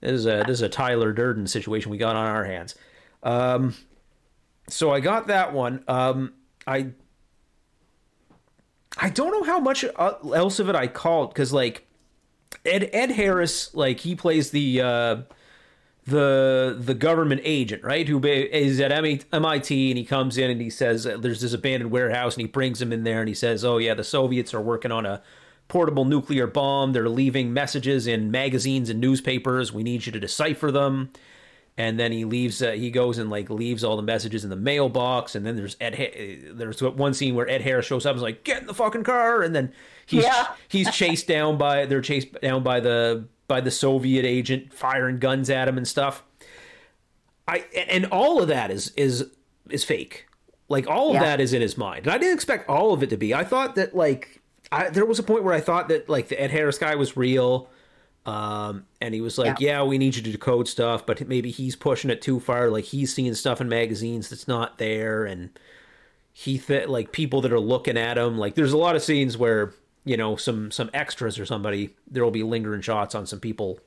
[0.00, 2.74] this is a this is a Tyler Durden situation we got on our hands."
[3.22, 3.74] Um,
[4.68, 5.84] so I got that one.
[5.86, 6.34] Um,
[6.66, 6.90] I
[8.96, 11.83] I don't know how much uh, else of it I called because like
[12.64, 15.16] Ed Ed Harris, like he plays the uh,
[16.06, 18.06] the the government agent, right?
[18.06, 21.90] Who is at MIT and he comes in and he says uh, there's this abandoned
[21.90, 24.60] warehouse and he brings him in there and he says, "Oh yeah, the Soviets are
[24.60, 25.22] working on a
[25.68, 26.92] portable nuclear bomb.
[26.92, 29.72] They're leaving messages in magazines and newspapers.
[29.72, 31.10] We need you to decipher them."
[31.76, 32.62] And then he leaves.
[32.62, 35.34] Uh, he goes and like leaves all the messages in the mailbox.
[35.34, 35.96] And then there's Ed.
[35.96, 38.74] Ha- there's one scene where Ed Harris shows up and is like, "Get in the
[38.74, 39.72] fucking car!" And then
[40.06, 40.46] he's Yeah.
[40.68, 45.50] he's chased down by they're chased down by the by the Soviet agent firing guns
[45.50, 46.22] at him and stuff.
[47.48, 49.30] I and all of that is is
[49.68, 50.26] is fake.
[50.68, 51.20] Like all of Yeah.
[51.24, 52.06] that is in his mind.
[52.06, 53.34] And I didn't expect all of it to be.
[53.34, 54.40] I thought that like
[54.72, 57.16] I, there was a point where I thought that like the Ed Harris guy was
[57.16, 57.68] real.
[58.26, 59.82] Um, and he was like, yeah.
[59.82, 62.70] we need you to decode stuff, but maybe he's pushing it too far.
[62.70, 65.26] Like he's seeing stuff in magazines that's not there.
[65.26, 65.50] And
[66.32, 69.36] he th- like people that are looking at him, like there's a lot of scenes
[69.36, 69.74] where,
[70.06, 73.78] you know, some, some extras or somebody, there will be lingering shots on some people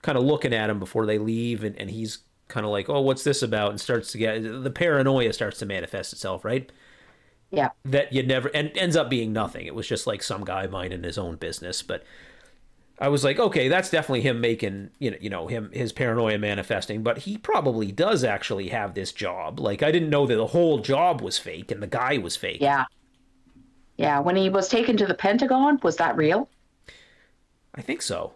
[0.00, 1.62] kind of looking at him before they leave.
[1.62, 3.70] And, and he's kind of like, oh, what's this about?
[3.70, 6.72] And starts to get, the paranoia starts to manifest itself, right?
[7.50, 7.70] Yeah.
[7.84, 9.66] that you never and ends up being nothing.
[9.66, 11.82] It was just like some guy minding his own business.
[11.82, 12.04] But
[13.00, 16.38] I was like, okay, that's definitely him making you know you know him his paranoia
[16.38, 17.02] manifesting.
[17.02, 19.60] But he probably does actually have this job.
[19.60, 22.60] Like I didn't know that the whole job was fake and the guy was fake.
[22.60, 22.86] Yeah.
[23.96, 24.20] Yeah.
[24.20, 26.48] When he was taken to the Pentagon, was that real?
[27.74, 28.32] I think so.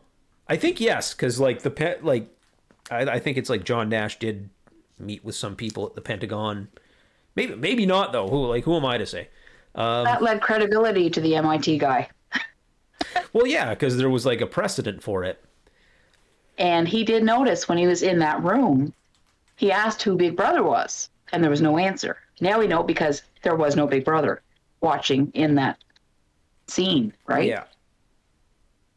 [0.48, 2.28] I think yes, because like the pet like
[2.90, 4.50] I, I think it's like John Nash did
[4.98, 6.68] meet with some people at the Pentagon.
[7.34, 8.28] Maybe maybe not though.
[8.28, 9.28] Who like who am I to say?
[9.74, 12.08] Um, that led credibility to the MIT guy.
[13.32, 15.42] Well, yeah, because there was like a precedent for it.
[16.58, 18.92] And he did notice when he was in that room,
[19.56, 22.18] he asked who Big Brother was, and there was no answer.
[22.40, 24.42] Now we know because there was no Big Brother
[24.80, 25.78] watching in that
[26.66, 27.48] scene, right?
[27.48, 27.64] Yeah.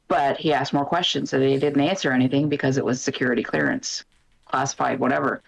[0.08, 4.04] But he asked more questions, so they didn't answer anything because it was security clearance,
[4.46, 5.42] classified, whatever.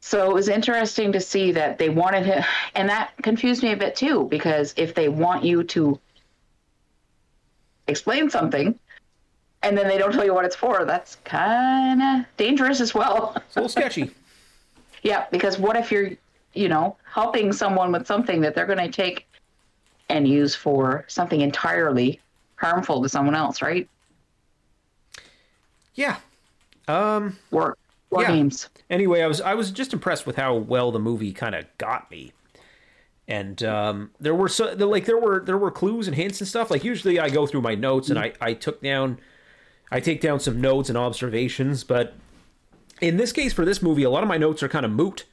[0.00, 2.42] So it was interesting to see that they wanted him,
[2.74, 6.00] and that confused me a bit too, because if they want you to
[7.88, 8.78] explain something,
[9.62, 13.32] and then they don't tell you what it's for, that's kind of dangerous as well.
[13.36, 14.10] It's a little sketchy.
[15.02, 16.10] yeah, because what if you're,
[16.54, 19.26] you know, helping someone with something that they're going to take
[20.08, 22.20] and use for something entirely
[22.56, 23.88] harmful to someone else, right?
[25.94, 26.16] Yeah.
[26.86, 27.36] Um.
[27.50, 27.76] War
[28.10, 28.32] War Yeah.
[28.32, 28.68] Games.
[28.88, 32.10] Anyway, I was I was just impressed with how well the movie kind of got
[32.10, 32.32] me.
[33.28, 36.70] And um, there were so like there were there were clues and hints and stuff.
[36.70, 39.20] Like usually I go through my notes and I I took down
[39.92, 42.14] I take down some notes and observations, but
[43.00, 45.26] in this case for this movie, a lot of my notes are kind of moot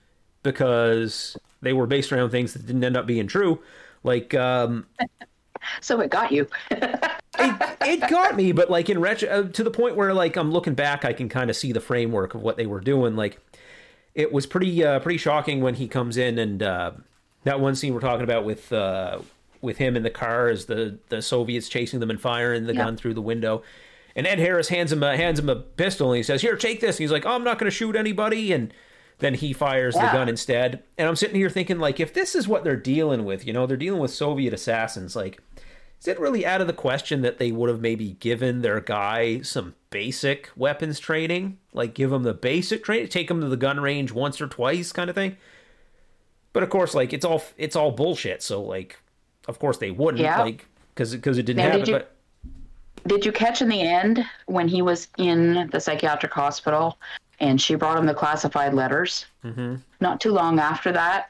[0.43, 3.59] because they were based around things that didn't end up being true.
[4.03, 4.85] Like um,
[5.81, 6.47] So it got you.
[6.71, 10.51] it, it got me, but like in retro, uh, to the point where like I'm
[10.51, 13.15] looking back, I can kind of see the framework of what they were doing.
[13.15, 13.39] Like
[14.13, 16.91] it was pretty uh, pretty shocking when he comes in and uh,
[17.45, 19.19] that one scene we're talking about with uh,
[19.61, 22.83] with him in the car as the the Soviets chasing them and firing the Yeah.
[22.83, 23.63] gun through the window.
[24.17, 26.79] And Ed Harris hands him a, hands him a pistol and he says, "Here, take
[26.81, 28.73] this." And he's like, "Oh, I'm not going to shoot anybody." And
[29.19, 30.83] then he fires the gun instead.
[30.97, 33.65] And I'm sitting here thinking, like, if this is what they're dealing with, you know,
[33.65, 35.39] they're dealing with Soviet assassins, like
[36.01, 39.41] is it really out of the question that they would have maybe given their guy
[39.41, 41.57] some basic weapons training?
[41.73, 44.91] Like give him the basic training, take him to the gun range once or twice
[44.91, 45.37] kind of thing?
[46.55, 48.41] But of course, like it's all it's all bullshit.
[48.41, 48.97] So like,
[49.49, 50.41] of course they wouldn't Yeah.
[50.41, 51.79] like because because it didn't Now, happen.
[51.81, 52.11] did you- But
[53.07, 56.97] Did you catch in the end when he was in the psychiatric hospital
[57.41, 59.25] and she brought him the classified letters?
[59.43, 59.75] Mm-hmm.
[59.99, 61.27] Not too long after that,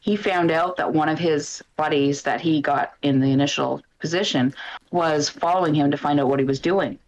[0.00, 4.52] he found out that one of his buddies that he got in the initial position
[4.90, 6.98] was following him to find out what he was doing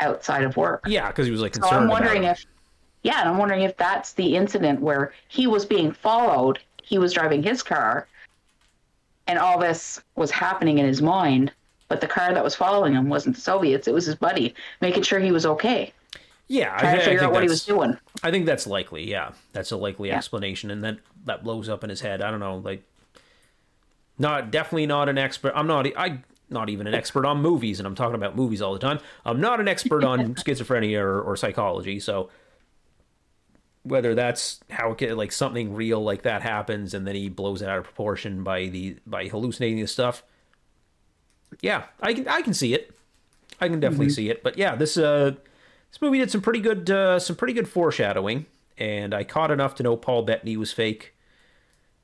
[0.00, 0.84] outside of work.
[0.86, 1.68] yeah, because he was like So.
[1.68, 2.44] I'm wondering if,
[3.08, 6.58] yeah, and I'm wondering if that's the incident where he was being followed.
[6.82, 8.06] He was driving his car,
[9.26, 11.50] and all this was happening in his mind.
[11.88, 15.04] But the car that was following him wasn't the Soviets; it was his buddy, making
[15.04, 15.90] sure he was okay,
[16.48, 17.98] yeah, I, trying thi- to I figure think out what he that's- was doing.
[18.22, 19.08] I think that's likely.
[19.10, 20.18] Yeah, that's a likely Yeah.
[20.18, 22.20] explanation, and then that blows up in his head.
[22.20, 22.82] I don't know, like,
[24.18, 25.52] not definitely not an expert.
[25.56, 25.86] I'm not.
[25.96, 26.18] I
[26.50, 28.98] not even an expert on movies, and I'm talking about movies all the time.
[29.24, 32.28] I'm not an expert on schizophrenia or, or psychology, so
[33.82, 37.62] whether that's how it get, like something real like that happens, and then he blows
[37.62, 40.22] it out of proportion by the by hallucinating the stuff.
[41.60, 42.94] Yeah, I can I can see it.
[43.60, 44.42] I can definitely see it.
[44.42, 45.32] But yeah, this uh
[45.90, 49.74] this movie did some pretty good uh some pretty good foreshadowing, and I caught enough
[49.76, 51.14] to know Paul Bettany was fake.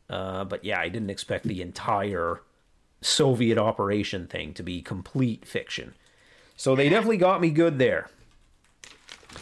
[0.08, 2.40] Uh, but yeah, I didn't expect the entire
[3.00, 5.94] Soviet operation thing to be complete fiction.
[6.56, 8.08] So they definitely got me good there.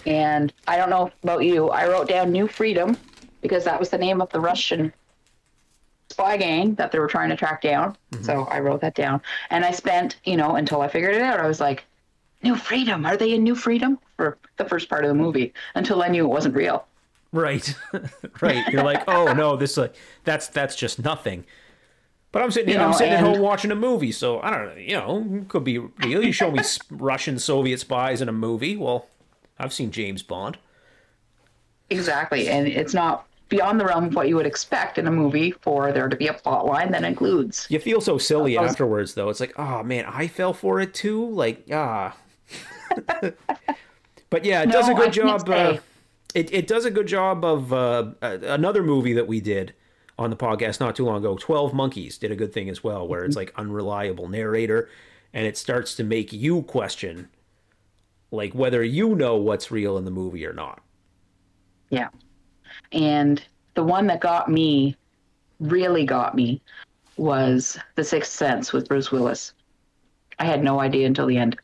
[0.06, 2.96] And I don't know about you, I wrote down New Freedom
[3.40, 4.92] because that was the name of the Russian
[6.10, 7.96] spy gang that they were trying to track down.
[8.12, 8.24] Mm-hmm.
[8.24, 9.20] So I wrote that down.
[9.50, 11.84] And I spent, you know, until I figured it out, I was like,
[12.42, 13.98] New Freedom, are they in New Freedom?
[14.16, 16.86] For the first part of the movie, until I knew it wasn't real.
[17.32, 17.74] Right,
[18.40, 18.68] right.
[18.68, 19.94] You're like, oh no, this like
[20.24, 21.44] that's that's just nothing.
[22.30, 24.66] But I'm sitting, You I'm know, sitting at home watching a movie, so I don't
[24.66, 24.74] know.
[24.80, 26.24] You know, could be real.
[26.24, 28.76] You show me Russian Soviet spies in a movie.
[28.76, 29.06] Well,
[29.62, 30.58] I've seen James Bond.
[31.90, 32.48] Exactly.
[32.48, 35.92] And it's not beyond the realm of what you would expect in a movie for
[35.92, 37.66] there to be a plot line that includes.
[37.68, 39.28] You feel so silly was- afterwards, though.
[39.28, 41.28] It's like, oh man, I fell for it too.
[41.30, 42.16] Like, ah.
[44.30, 45.48] but yeah, it does a No, I good job.
[45.48, 45.78] Uh,
[46.34, 49.74] it it does a good job of uh, uh, another movie that we did
[50.18, 51.36] on the podcast not too long ago.
[51.36, 54.88] Twelve Monkeys did a good thing as well, where it's like unreliable narrator,
[55.32, 57.28] and it starts to make you question,
[58.32, 60.80] like whether you know what's real in the movie or not.
[61.90, 62.08] Yeah.
[62.90, 63.42] And
[63.74, 64.96] the one that got me,
[65.60, 66.60] really got me,
[67.16, 69.52] was The Sixth Sense with Bruce Willis.
[70.38, 71.58] I had no idea until the end.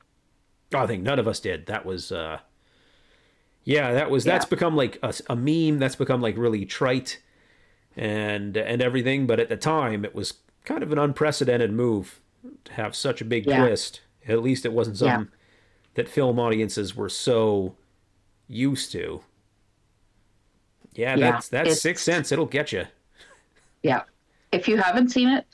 [0.75, 1.67] I think none of us did.
[1.67, 2.39] That was, uh,
[3.65, 5.79] yeah, that was that's become like a, a meme.
[5.79, 7.21] That's become like really trite
[7.97, 9.27] and and everything.
[9.27, 12.21] But at the time, it was kind of an unprecedented move
[12.65, 13.63] to have such a big Yeah.
[13.67, 14.03] twist.
[14.27, 15.25] At least it wasn't Yeah.
[15.99, 17.75] That film audiences were so
[18.47, 19.21] used to.
[20.95, 22.31] Yeah, Yeah, that's that's Sixth Sense.
[22.31, 22.85] It'll get you.
[23.83, 24.03] Yeah.
[24.53, 25.45] If you haven't seen it,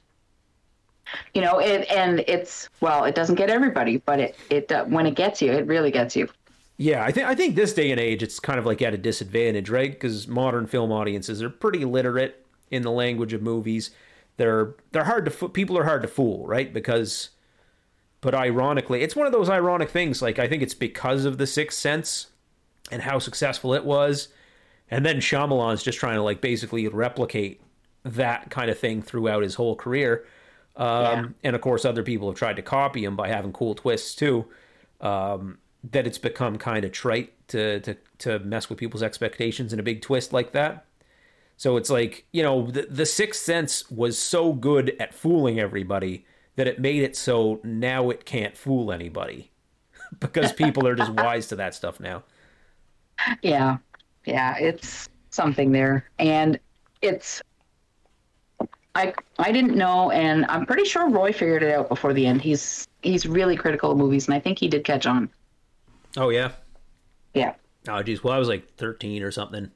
[1.33, 5.07] you know, it and it's well, it doesn't get everybody, but it it uh, when
[5.07, 6.29] it gets you, it really gets you.
[6.77, 8.99] Yeah, I think I think this day and age, it's kind of like at a
[8.99, 9.91] disadvantage, right?
[9.91, 13.93] Because modern film audiences are pretty literate in the language of movies.
[14.37, 16.71] They're they're hard to people are hard to fool, right?
[16.71, 17.31] Because,
[18.25, 20.23] but ironically, it's one of those ironic things.
[20.23, 22.29] Like I think it's because of the Sixth Sense
[22.91, 24.29] and how successful it was,
[24.91, 27.61] and then Shyamalan's just trying to like basically replicate
[28.03, 30.25] that kind of thing throughout his whole career.
[30.75, 31.25] Um, Yeah.
[31.45, 34.47] And of course, other people have tried to copy him by having cool twists too.
[35.03, 35.59] Um,
[35.93, 39.83] that it's become kind of trite to, to to mess with people's expectations in a
[39.83, 40.87] big twist like that.
[41.59, 46.25] So it's like you know the the Sixth Sense was so good at fooling everybody
[46.57, 49.51] that it made it so now it can't fool anybody
[50.21, 52.23] because people are just wise to that stuff now.
[53.43, 53.79] Yeah,
[54.25, 56.59] yeah, it's something there, and
[57.03, 57.43] it's.
[58.97, 62.43] I I didn't know, and I'm pretty sure Roy figured it out before the end.
[62.43, 65.29] He's he's really critical of movies, and I think he did catch on.
[66.17, 66.53] Oh yeah.
[67.35, 67.55] Yeah.
[67.89, 69.71] Oh geez, well I was like 13 or something,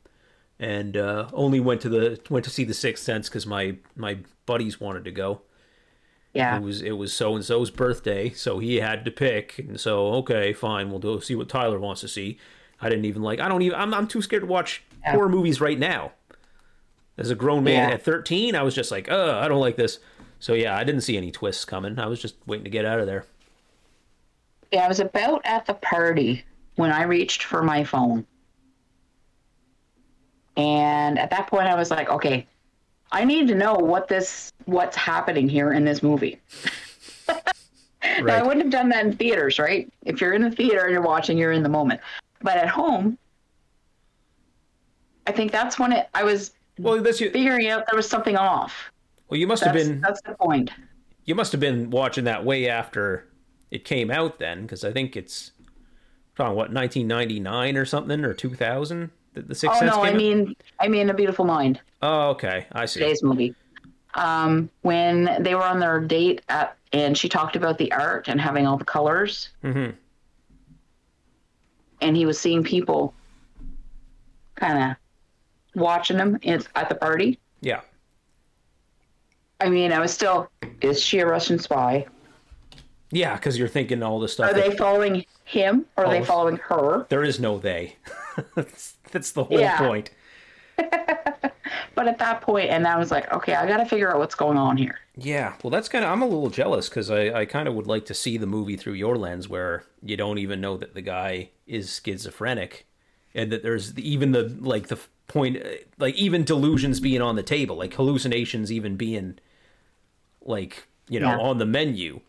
[0.58, 4.18] and uh, only went to the went to see the Sixth Sense because my my
[4.46, 5.42] buddies wanted to go.
[6.34, 6.56] Yeah.
[6.56, 10.08] It was it was so and so's birthday, so he had to pick, and so
[10.14, 12.38] okay, fine, we'll go see what Tyler wants to see.
[12.80, 13.40] I didn't even like.
[13.40, 13.78] I don't even.
[13.78, 15.12] I'm I'm too scared to watch Yeah.
[15.12, 16.12] horror movies right now.
[17.16, 17.94] As a grown man Yeah.
[17.94, 19.98] at 13, I was just like, oh, I don't like this.
[20.38, 21.98] So yeah, I didn't see any twists coming.
[21.98, 23.24] I was just waiting to get out of there.
[24.70, 26.44] Yeah, I was about at the party
[26.76, 28.24] when I reached for my phone.
[30.56, 32.46] And at that point I was like, okay,
[33.10, 36.40] I need to know what this what's happening here in this movie.
[38.22, 39.92] Now, I wouldn't have done that in theaters, right?
[40.04, 42.00] If you're in the theater and you're watching, you're in the moment.
[42.42, 43.18] But at home,
[45.26, 47.30] I think that's when it I was Well, that's you.
[47.30, 48.90] figuring out there was something off.
[49.28, 50.70] Well, you must have been that's the point.
[51.24, 53.28] you must have been watching that way after
[53.70, 55.50] it came out then, because I think it's
[56.36, 59.10] talking what 1999 or something or 2000.
[59.38, 60.16] The, the Sixth Oh Sense no, I out?
[60.16, 61.80] mean I mean a beautiful mind.
[62.02, 63.00] Oh, okay, I see.
[63.00, 63.54] today's movie.
[64.14, 68.40] Um, when they were on their date at, and she talked about the art and
[68.40, 69.90] having all the colors, Mm hmm
[72.00, 73.12] and he was seeing people
[74.54, 74.96] kind of
[75.80, 77.40] watching him in, at the party.
[77.60, 77.80] Yeah.
[79.60, 80.48] I mean, I was still,
[80.80, 82.06] is she a Russian spy?
[83.10, 84.50] Yeah, because you're thinking all this stuff.
[84.50, 86.10] Are they following him or are Oh.
[86.10, 87.06] they following her?
[87.08, 87.96] There is no they.
[88.54, 89.78] that's, that's the whole Yeah.
[89.78, 90.10] point.
[91.94, 94.36] But at that point, and I was like, okay, I got to figure out what's
[94.36, 95.00] going on here.
[95.16, 96.12] Yeah, well, that's kind of.
[96.12, 98.76] I'm a little jealous because I, I kind of would like to see the movie
[98.76, 102.86] through your lens, where you don't even know that the guy is schizophrenic,
[103.34, 105.58] and that there's even the like the point,
[105.98, 109.38] like even delusions being on the table, like hallucinations even being,
[110.44, 111.38] like you know, Yeah.
[111.40, 112.20] on the menu.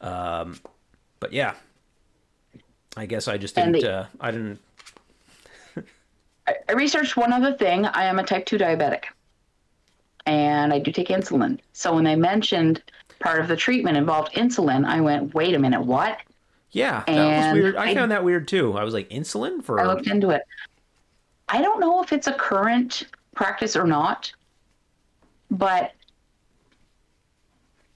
[0.00, 0.58] Um,
[1.20, 1.54] but yeah,
[2.96, 3.72] I guess I just didn't.
[3.80, 4.58] the- uh, I didn't.
[6.46, 7.86] I, researched one other thing.
[7.86, 9.04] I am a type 2 diabetic
[10.26, 11.60] and I do take insulin.
[11.72, 12.82] So when they mentioned
[13.20, 16.18] part of the treatment involved insulin, I went, wait a minute, what?
[16.72, 17.76] Yeah, that was And weird.
[17.76, 18.76] I, I- found that weird too.
[18.76, 19.78] I was like, insulin for.
[19.80, 20.42] I looked into it.
[21.48, 24.32] I don't know if it's a current practice or not,
[25.50, 25.92] but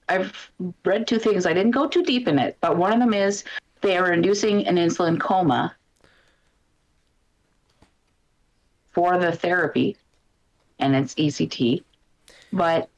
[0.09, 0.51] I've
[0.83, 1.45] read two things.
[1.45, 3.43] I didn't go too deep in it, but one of them is
[3.81, 5.75] they are inducing an insulin coma
[8.91, 9.97] for the therapy,
[10.79, 11.83] and it's ECT.
[12.53, 12.89] But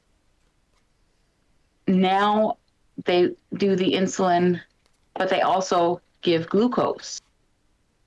[1.86, 2.58] now
[3.04, 4.60] they do the insulin,
[5.14, 7.20] but they also give glucose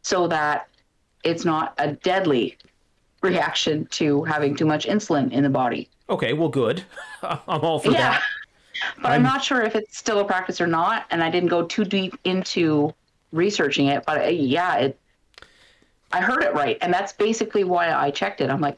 [0.03, 0.67] so that
[1.23, 2.57] it's not a deadly
[3.21, 5.89] reaction to having too much insulin in the body.
[6.09, 6.83] Okay, well, good.
[7.21, 7.97] I'm all for Yeah.
[8.13, 8.23] that.
[8.97, 11.49] But I'm, I'm- not sure if it's still a practice or not, and I didn't
[11.49, 12.93] go too deep into
[13.31, 14.03] researching it.
[14.05, 14.99] But uh, yeah, it.
[16.13, 18.49] I heard it right, and that's basically why I checked it.
[18.49, 18.77] I'm like,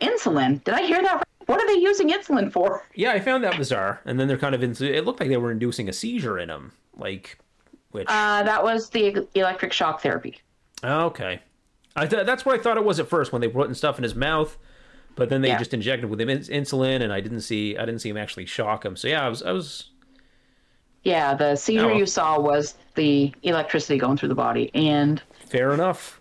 [0.00, 0.62] insulin?
[0.64, 1.14] Did I hear that?
[1.14, 1.24] Right?
[1.46, 2.84] What are they using insulin for?
[2.94, 4.00] Yeah, I found that bizarre.
[4.06, 6.48] And then they're kind of in, it looked like they were inducing a seizure in
[6.50, 7.38] him, like
[7.92, 10.38] which Uh, that was the electric shock therapy.
[10.82, 11.40] okay.
[11.94, 13.98] I th- that's what I thought it was at first when they were putting stuff
[13.98, 14.58] in his mouth,
[15.16, 15.58] but then they Yeah.
[15.58, 18.46] just injected with him ins- insulin, and I didn't see I didn't see him actually
[18.46, 18.96] shock him.
[18.96, 19.90] So yeah, I was I was
[21.02, 21.96] Yeah, the seizure Oh.
[21.96, 26.20] you saw was the electricity going through the body, and fair enough.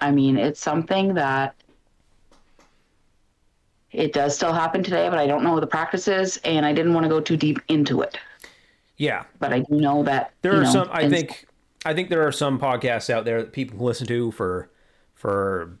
[0.00, 1.54] I mean, it's something that
[3.92, 6.72] it does still happen today, but I don't know what the practice is, and I
[6.72, 8.18] didn't want to go too deep into it.
[8.96, 10.88] Yeah, But I do know that there are know, some.
[10.92, 11.46] I think
[11.84, 14.70] I think there are some podcasts out there that people can listen to for
[15.14, 15.76] for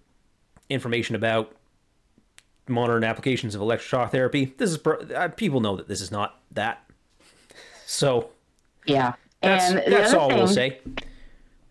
[0.72, 1.54] information about
[2.68, 4.54] modern applications of electroshock therapy.
[4.56, 6.84] This is uh, people know that this is not that.
[7.86, 8.30] So
[8.86, 9.14] yeah.
[9.42, 10.80] that's and that's all thing, we'll say.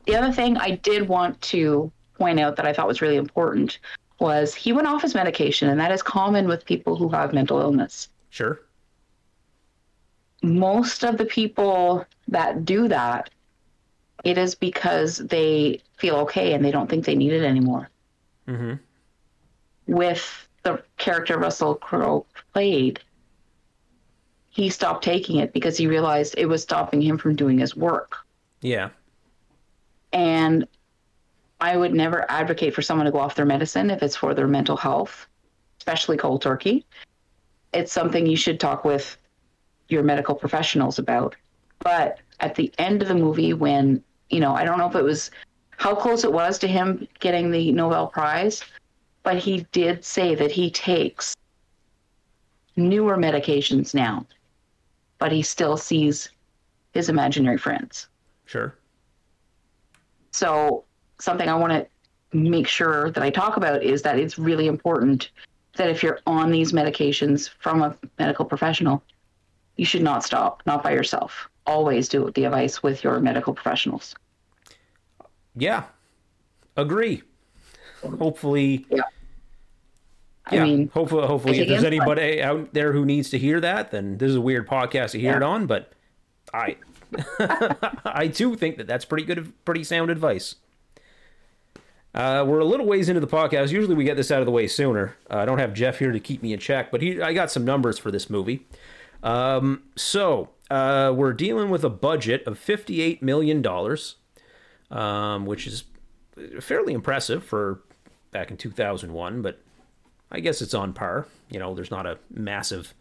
[0.06, 3.80] The other thing I did want to point out that I thought was really important
[4.20, 7.60] was he went off his medication, and that is common with people who have mental
[7.60, 8.10] illness.
[8.30, 8.62] Sure.
[10.43, 13.30] most of the people that do that,
[14.24, 17.89] it is because they feel okay and they don't think they need it anymore.
[18.47, 18.74] hmm
[19.91, 23.01] With the character Russell Crowe played,
[24.47, 28.15] he stopped taking it because he realized it was stopping him from doing his work.
[28.61, 28.91] Yeah.
[30.13, 30.65] And
[31.59, 34.47] I would never advocate for someone to go off their medicine if it's for their
[34.47, 35.27] mental health,
[35.79, 36.85] especially cold turkey.
[37.73, 39.17] It's something you should talk with
[39.89, 41.35] your medical professionals about.
[41.79, 45.03] But at the end of the movie when you know I don't know if it
[45.03, 45.31] was
[45.75, 48.63] how close it was to him getting the Nobel Prize,
[49.24, 51.36] but he did say that he takes
[52.76, 54.26] newer medications now,
[55.17, 56.30] but he still sees
[56.93, 58.07] his imaginary friends.
[58.45, 58.76] Sure.
[60.32, 60.86] So
[61.19, 61.88] something I want to
[62.38, 65.30] make sure that I talk about is that it's really important
[65.76, 69.03] that if you're on these medications from a medical professional,
[69.78, 71.49] you should not stop, not by yourself.
[71.65, 74.15] Always do the advice with your medical professionals.
[75.55, 75.84] Yeah.
[76.78, 77.24] Agree.
[78.20, 78.86] Hopefully.
[78.89, 79.02] Yeah.
[80.47, 84.18] I mean, hopefully, hopefully, if there's anybody out there who needs to hear that, then
[84.18, 85.38] this is a weird podcast to hear Yeah.
[85.38, 85.66] it on.
[85.68, 85.93] But
[86.54, 86.78] I,
[88.06, 90.56] I too think that that's pretty good, pretty sound advice.
[92.14, 93.72] Uh, we're a little ways into the podcast.
[93.72, 95.16] Usually, we get this out of the way sooner.
[95.30, 97.49] Uh, I don't have Jeff here to keep me in check, but he, I got
[97.52, 98.66] some numbers for this movie.
[99.24, 104.16] Um, so uh, we're dealing with a budget of fifty-eight million dollars,
[104.89, 105.86] um, which is
[106.60, 107.82] fairly impressive for
[108.32, 109.59] back in two thousand one, but
[110.32, 111.27] I guess it's on par.
[111.49, 112.93] You know, there's not a massive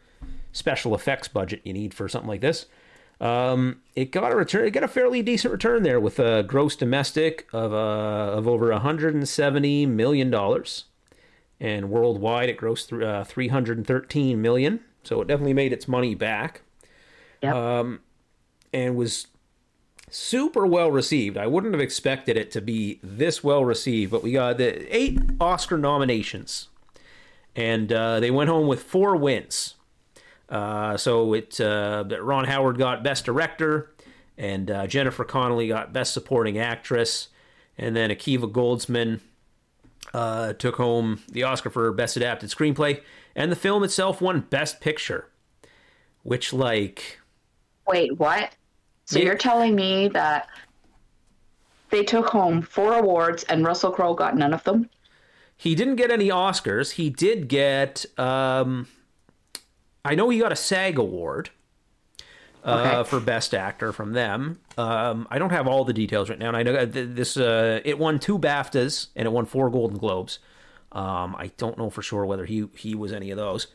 [0.52, 2.66] special effects budget you need for something like this.
[3.20, 4.66] Um, it got a return.
[4.66, 7.76] It got a fairly decent return there with a gross domestic of uh,
[8.36, 10.84] of over 170 million dollars,
[11.60, 14.80] and worldwide it grossed th- uh, 313 million.
[15.04, 16.62] So it definitely made its money back,
[17.42, 18.00] Yep.
[18.72, 19.26] and was
[20.10, 21.36] super well received.
[21.36, 25.18] I wouldn't have expected it to be this well received, but we got the eight
[25.40, 26.68] Oscar nominations,
[27.56, 29.74] and uh, they went home with four wins.
[30.48, 33.92] Uh, so it uh, Ron Howard got Best Director,
[34.36, 37.28] and uh, Jennifer Connelly got Best Supporting Actress,
[37.78, 39.20] and then Akiva Goldsman
[40.12, 43.00] uh, took home the Oscar for Best Adapted Screenplay,
[43.36, 45.28] and the film itself won Best Picture,
[46.24, 47.20] which like
[47.86, 48.54] Wait, what?
[49.10, 49.24] So Yeah.
[49.24, 50.48] you're telling me that
[51.90, 54.88] they took home four awards and Russell Crowe got none of them?
[55.56, 56.92] He didn't get any Oscars.
[56.92, 58.06] He did get.
[58.16, 58.86] Um,
[60.04, 61.50] I know he got a SAG award
[62.64, 63.10] uh, Okay.
[63.10, 64.60] for Best Actor from them.
[64.78, 67.36] Um, I don't have all the details right now, and I know this.
[67.36, 70.38] Uh, it won two BAFTAs and it won four Golden Globes.
[70.92, 73.66] Um, I don't know for sure whether he he was any of those,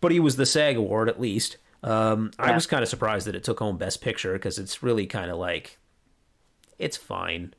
[0.00, 1.56] but he was the SAG award at least.
[1.82, 5.06] Um, I was kind of surprised that it took home Best Picture because it's really
[5.06, 5.78] kind of like,
[6.78, 7.54] it's fine,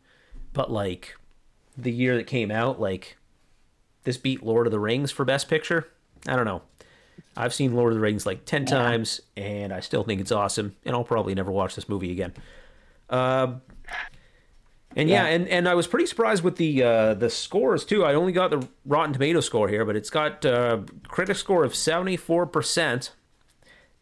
[0.53, 1.15] but like,
[1.77, 3.17] the year that came out, like
[4.03, 5.87] this beat Lord of the Rings for Best Picture.
[6.27, 6.61] I don't know.
[7.35, 10.75] I've seen Lord of the Rings like 10 times, and I still think it's awesome,
[10.85, 12.33] and I'll probably never watch this movie again.
[13.09, 13.61] Um,
[14.95, 15.29] and yeah, Yeah.
[15.29, 18.05] and, and I was pretty surprised with the uh, the scores too.
[18.05, 21.73] I only got the Rotten Tomato score here, but it's got uh, critic score of
[21.73, 23.09] 74%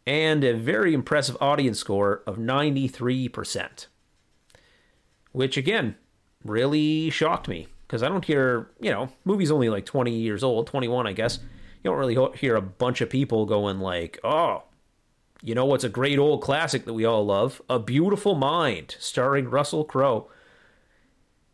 [0.06, 3.88] and a very impressive audience score of 93%.
[5.32, 5.96] Which again,
[6.44, 10.68] really shocked me because I don't hear, you know, movies only like 20 years old,
[10.68, 11.40] 21, I guess.
[11.84, 14.64] You don't really hear a bunch of people going like, "Oh,
[15.42, 17.62] you know what's a great old classic that we all love?
[17.70, 20.30] A Beautiful Mind, starring Russell Crowe."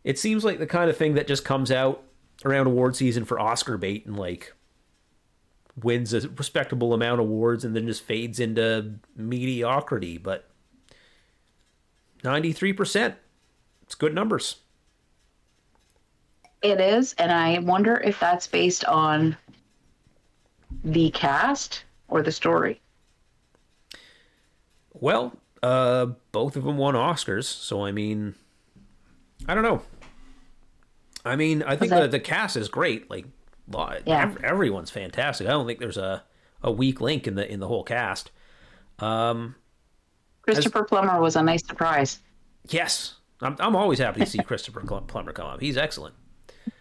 [0.04, 2.02] It seems like the kind of thing that just comes out
[2.44, 4.54] around award season for Oscar bait and like
[5.82, 10.48] wins a respectable amount of awards and then just fades into mediocrity, but
[12.22, 13.14] 93%.
[13.82, 14.56] It's good numbers.
[16.60, 19.36] It is, and I wonder if that's based on
[20.84, 22.80] the cast or the story.
[24.92, 28.34] Well, uh, both of them won Oscars, so I mean,
[29.46, 29.82] I don't know.
[31.24, 33.08] I mean, I think that- the the cast is great.
[33.08, 33.26] Like,
[34.06, 34.22] Yeah.
[34.22, 35.46] ev- everyone's fantastic.
[35.46, 36.24] I don't think there's a,
[36.62, 38.30] a weak link in the in the whole cast.
[38.98, 39.54] Um,
[40.42, 42.20] Christopher Plummer was a nice surprise.
[42.68, 45.60] yes, I'm I'm always happy to see Christopher Plummer come up.
[45.60, 46.14] He's excellent.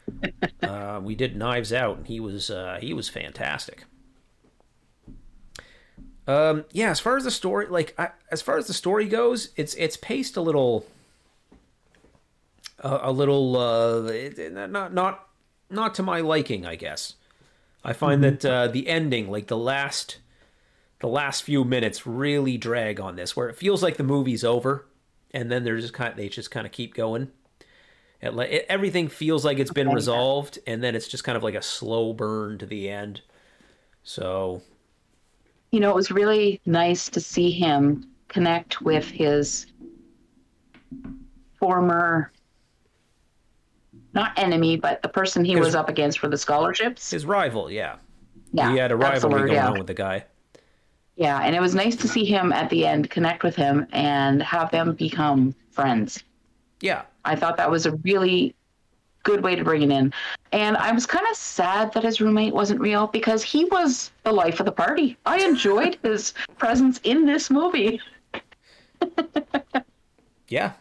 [0.64, 3.84] uh, we did Knives Out, and he was uh, he was fantastic.
[6.28, 9.50] Um, yeah, as far as the story, like I, as far as the story goes,
[9.56, 10.86] it's it's paced a little,
[12.80, 15.27] a, a little, uh, not not
[15.70, 17.15] not to my liking, I guess.
[17.84, 20.18] I find that uh, the ending, like the last,
[20.99, 24.86] the last few minutes, really drag on this, where it feels like the movie's over,
[25.32, 27.32] and then they're just kind of, they just kind of keep going.
[28.22, 31.55] It, it, everything feels like it's been resolved, and then it's just kind of like
[31.55, 33.22] a slow burn to the end.
[34.03, 34.63] So
[35.72, 39.68] You know, it was really nice to see him connect with his
[41.59, 42.32] former,
[44.18, 47.11] not enemy, but the person he His- was up against for the scholarships.
[47.11, 47.95] his rival, yeah,
[48.51, 49.70] yeah, he had a rivalry going yeah.
[49.70, 50.26] on with the guy.
[51.15, 54.41] Yeah, and it was nice to see him at the end connect with him and
[54.43, 56.24] have them become friends.
[56.80, 57.03] Yeah.
[57.26, 58.55] I thought that was a really
[59.24, 60.13] good way to bring it in.
[60.51, 64.32] And I was kind of sad that his roommate wasn't real because he was the
[64.32, 65.18] life of the party.
[65.26, 67.99] I enjoyed his presence in this movie.
[70.49, 70.74] Yeah.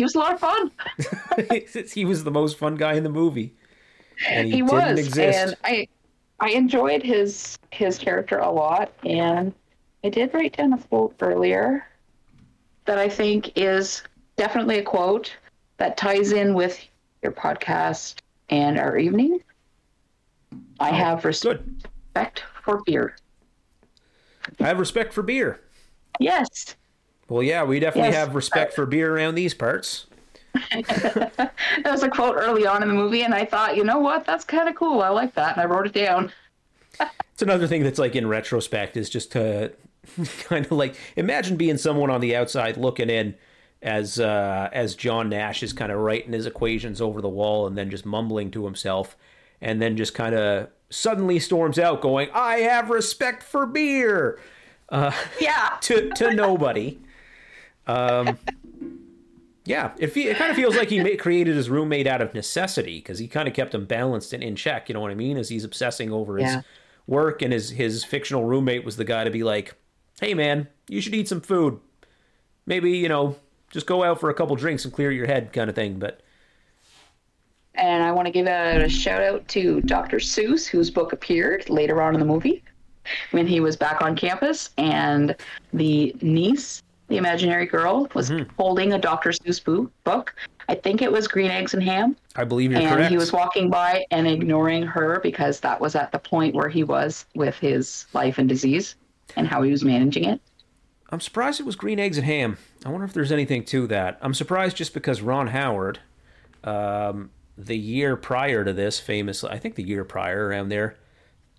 [0.00, 0.70] He was a lot of fun.
[1.92, 3.54] he was the most fun guy in the movie.
[4.26, 5.38] And he, He, didn't was, exist.
[5.38, 5.88] and I
[6.40, 8.94] I enjoyed his his character a lot.
[9.04, 9.52] And
[10.02, 11.86] I did write down a quote earlier
[12.86, 14.02] that I think is
[14.36, 15.36] definitely a quote
[15.76, 16.82] that ties in with
[17.20, 19.40] your podcast and our evening.
[20.80, 21.62] I oh, have respect
[22.14, 22.40] Good.
[22.64, 23.16] for beer.
[24.60, 25.60] I have respect for beer.
[26.18, 26.74] Yes.
[27.30, 28.26] Well, yeah, we definitely Yes.
[28.26, 30.06] have respect for beer around these parts.
[30.74, 31.52] That
[31.92, 34.26] was a quote early on in the movie, and I thought, you know what?
[34.26, 35.00] That's kind of cool.
[35.00, 35.56] I like that.
[35.56, 36.32] And I wrote it down.
[37.32, 39.72] It's another thing that's like in retrospect is just to
[40.40, 43.34] kind of like imagine being someone on the outside looking in
[43.80, 47.78] as uh, as John Nash is kind of writing his equations over the wall and
[47.78, 49.16] then just mumbling to himself
[49.62, 54.38] and then just kind of suddenly storms out going, "I have respect for beer."
[54.90, 55.78] Uh, Yeah.
[55.82, 56.98] to to nobody.
[57.90, 58.38] Um,
[59.64, 62.34] yeah, it fe- it kind of feels like he ma- created his roommate out of
[62.34, 64.88] necessity because he kind of kept him balanced and in check.
[64.88, 65.36] You know what I mean?
[65.36, 66.62] As he's obsessing over his Yeah.
[67.06, 69.74] work, and his his fictional roommate was the guy to be like,
[70.20, 71.78] "Hey, man, you should eat some food.
[72.66, 73.36] Maybe you know,
[73.70, 76.20] just go out for a couple drinks and clear your head, kind of thing." But
[77.74, 80.18] And I want to give a shout out to Dr.
[80.18, 82.62] Seuss, whose book appeared later on in the movie
[83.30, 84.70] when he was back on campus.
[84.76, 85.36] And
[85.72, 89.30] the niece, the imaginary girl, was holding a Dr.
[89.30, 90.34] Seuss boo- book.
[90.68, 92.16] I think it was Green Eggs and Ham.
[92.36, 92.90] I believe you're correct.
[92.92, 93.10] and correct.
[93.10, 96.84] he was walking by and ignoring her because that was at the point where he
[96.84, 98.94] was with his life and disease
[99.36, 100.40] and how he was managing it.
[101.10, 102.56] I'm surprised it was green eggs and ham.
[102.86, 104.18] I wonder if there's anything to that.
[104.22, 105.98] I'm surprised just because Ron Howard,
[106.62, 110.96] um, the year prior to this, famously, I think the year prior around there,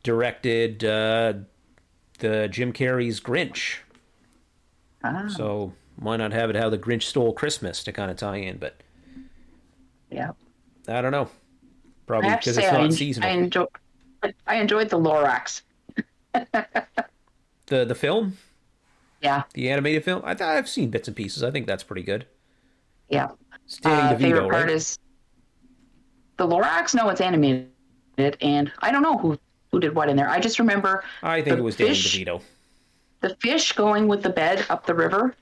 [0.03, 1.33] directed uh,
[2.19, 3.79] the Jim Carrey's Grinch.
[5.03, 8.37] Ah, So why not have it how the Grinch stole Christmas to kind of tie
[8.37, 8.57] in?
[8.57, 8.75] But
[10.09, 10.31] yeah.
[10.87, 11.29] I don't know.
[12.07, 13.29] Probably because it's I, not en- seasonal.
[13.29, 13.65] I, enjoy,
[14.47, 15.61] I enjoyed the Lorax.
[17.67, 18.37] The the film,
[19.21, 21.41] Yeah, the animated film, I th- I've seen bits and pieces.
[21.43, 22.25] I think that's pretty good.
[23.09, 23.29] yeah.
[23.65, 24.69] It's Danny uh, favorite part right?
[24.69, 24.99] is
[26.37, 26.93] the Lorax.
[26.93, 27.69] No, it's animated,
[28.41, 29.37] and I don't know who
[29.71, 30.29] who did what in there.
[30.29, 32.41] I just remember I think it was fish- Danny DeVito.
[33.21, 35.35] The fish going with the bed up the river,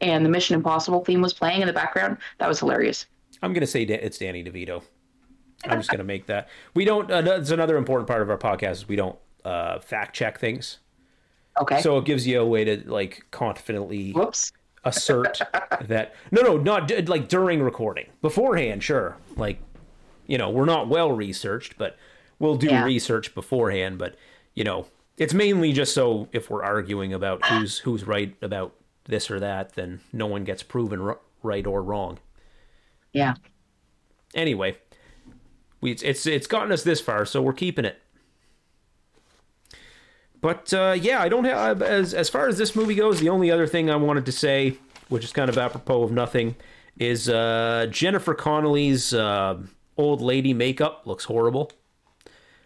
[0.00, 2.18] and the Mission Impossible theme was playing in the background.
[2.38, 3.06] That was hilarious.
[3.42, 4.82] I'm gonna say it's Danny DeVito.
[5.64, 6.48] I'm just gonna make that.
[6.74, 7.10] We don't.
[7.10, 8.72] Uh, that's another important part of our podcast.
[8.72, 10.78] Is we don't uh, fact check things,
[11.60, 11.80] Okay.
[11.80, 14.52] so it gives you a way to like confidently Whoops.
[14.84, 15.40] assert
[15.82, 16.14] that.
[16.30, 18.06] No, no, not like during recording.
[18.22, 19.16] Beforehand, sure.
[19.36, 19.60] Like,
[20.26, 21.96] you know, we're not well researched, but
[22.38, 22.84] we'll do Yeah.
[22.84, 23.98] research beforehand.
[23.98, 24.16] But
[24.54, 24.86] you know,
[25.16, 29.74] it's mainly just so if we're arguing about who's who's right about this or that,
[29.74, 32.18] then no one gets proven r- right or wrong.
[33.12, 33.34] Yeah.
[34.34, 34.78] anyway,
[35.80, 38.00] we it's, it's it's gotten us this far, so we're keeping it.
[40.40, 43.20] But uh, yeah, I don't have as as far as this movie goes.
[43.20, 44.76] The only other thing I wanted to say,
[45.08, 46.56] which is kind of apropos of nothing,
[46.98, 49.58] is uh, Jennifer Connelly's uh,
[49.96, 51.70] old lady makeup looks horrible.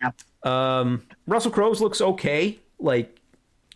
[0.01, 0.11] Yeah.
[0.47, 3.19] Um, Russell Crowe's looks okay, like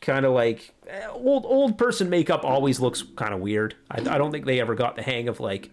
[0.01, 3.75] kind of like eh, old old person makeup always looks kind of weird.
[3.91, 5.71] I, I don't think they ever got the hang of like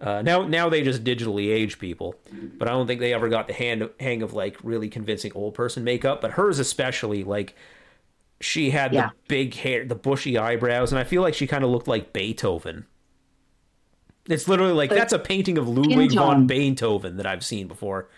[0.00, 2.14] uh, now, now they just digitally age people,
[2.56, 5.54] but I don't think they ever got the hand, hang of like really convincing old
[5.54, 6.20] person makeup.
[6.20, 7.56] But hers especially, like
[8.40, 9.08] she had Yeah.
[9.08, 12.12] the big hair, the bushy eyebrows, and I feel like she kind of looked like
[12.12, 12.86] Beethoven.
[14.26, 16.46] It's literally like The that's a painting of Ludwig von.
[16.46, 18.08] Beethoven that I've seen before.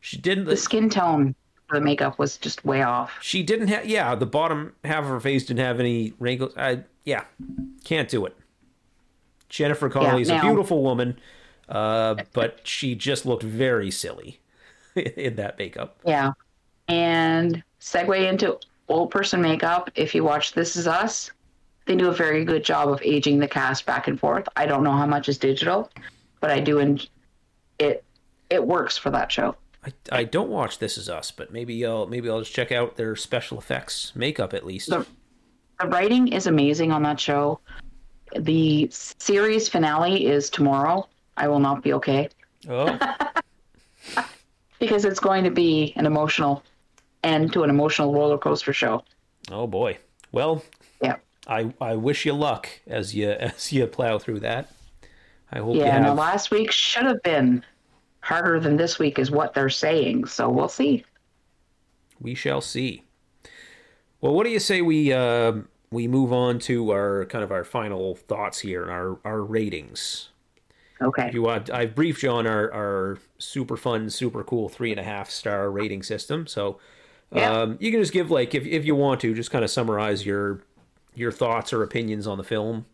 [0.00, 0.46] She didn't.
[0.46, 1.34] The skin tone
[1.70, 3.12] the makeup was just way off.
[3.20, 3.86] She didn't have.
[3.86, 6.52] Yeah, the bottom half of her face didn't have any wrinkles.
[6.56, 7.24] I yeah,
[7.84, 8.36] can't do it.
[9.48, 11.18] Jennifer Connelly is a beautiful woman,
[11.68, 14.40] uh, but she just looked very silly
[14.94, 15.98] in that makeup.
[16.06, 16.32] Yeah.
[16.88, 18.58] And segue into
[18.88, 19.90] old person makeup.
[19.94, 21.30] If you watch This Is Us,
[21.86, 24.48] they do a very good job of aging the cast back and forth.
[24.56, 25.90] I don't know how much is digital,
[26.40, 27.06] but I do, and
[27.78, 28.04] it
[28.50, 29.56] it works for that show.
[29.86, 32.96] I, I don't watch This Is Us, but maybe I'll maybe I'll just check out
[32.96, 34.90] their special effects makeup at least.
[34.90, 35.06] The-
[35.80, 37.60] The writing is amazing on that show.
[38.36, 41.08] The series finale is tomorrow.
[41.36, 42.28] I will not be okay
[42.68, 42.98] Oh,
[44.78, 46.62] because it's going to be an emotional
[47.24, 49.02] end to an emotional roller coaster show.
[49.50, 49.98] Oh boy.
[50.32, 50.62] Well,
[51.02, 51.16] Yeah.
[51.46, 54.70] I I wish you luck as you as you plow through that.
[55.52, 56.02] I hope Yeah, have.
[56.02, 57.64] no, last week should have been
[58.20, 60.26] harder than this week, is what they're saying.
[60.26, 61.04] So we'll see.
[62.20, 63.04] We shall see.
[64.20, 65.52] Well, what do you say we uh,
[65.90, 70.28] we move on to our kind of our final thoughts here and our our ratings?
[71.02, 71.28] Okay.
[71.28, 75.00] If you want, I've briefed you on our, our super fun, super cool three and
[75.00, 76.46] a half star rating system.
[76.46, 76.78] So
[77.34, 77.62] Yeah.
[77.62, 80.26] um, you can just give like if if you want to, just kind of summarize
[80.26, 80.60] your
[81.14, 82.84] your thoughts or opinions on the film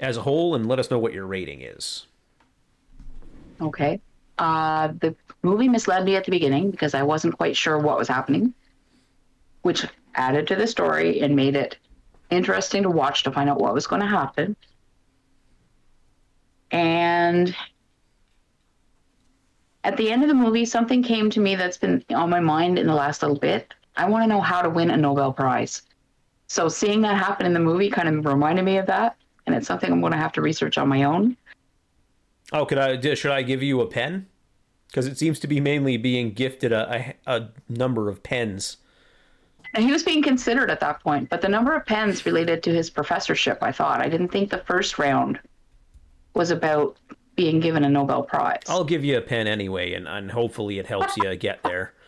[0.00, 2.06] as a whole, and let us know what your rating is.
[3.60, 4.00] Okay.
[4.40, 8.08] Uh, the movie misled me at the beginning because I wasn't quite sure what was
[8.08, 8.54] happening,
[9.62, 11.76] which added to the story and made it
[12.30, 14.56] interesting to watch to find out what was going to happen.
[16.70, 17.54] And
[19.84, 22.78] at the end of the movie, something came to me that's been on my mind
[22.78, 23.74] in the last little bit.
[23.96, 25.82] I want to know how to win a Nobel Prize.
[26.46, 29.16] So seeing that happen in the movie kind of reminded me of that.
[29.46, 31.36] And it's something I'm going to have to research on my own.
[32.52, 33.14] Oh, could I?
[33.14, 34.26] Should I give you a pen?
[34.90, 38.78] Because it seems to be mainly being gifted a, a, a number of pens.
[39.74, 42.72] And he was being considered at that point, but the number of pens related to
[42.72, 44.00] his professorship, I thought.
[44.00, 45.38] I didn't think the first round
[46.34, 46.96] was about
[47.36, 48.62] being given a Nobel Prize.
[48.68, 51.94] I'll give you a pen anyway, and, and hopefully it helps you get there.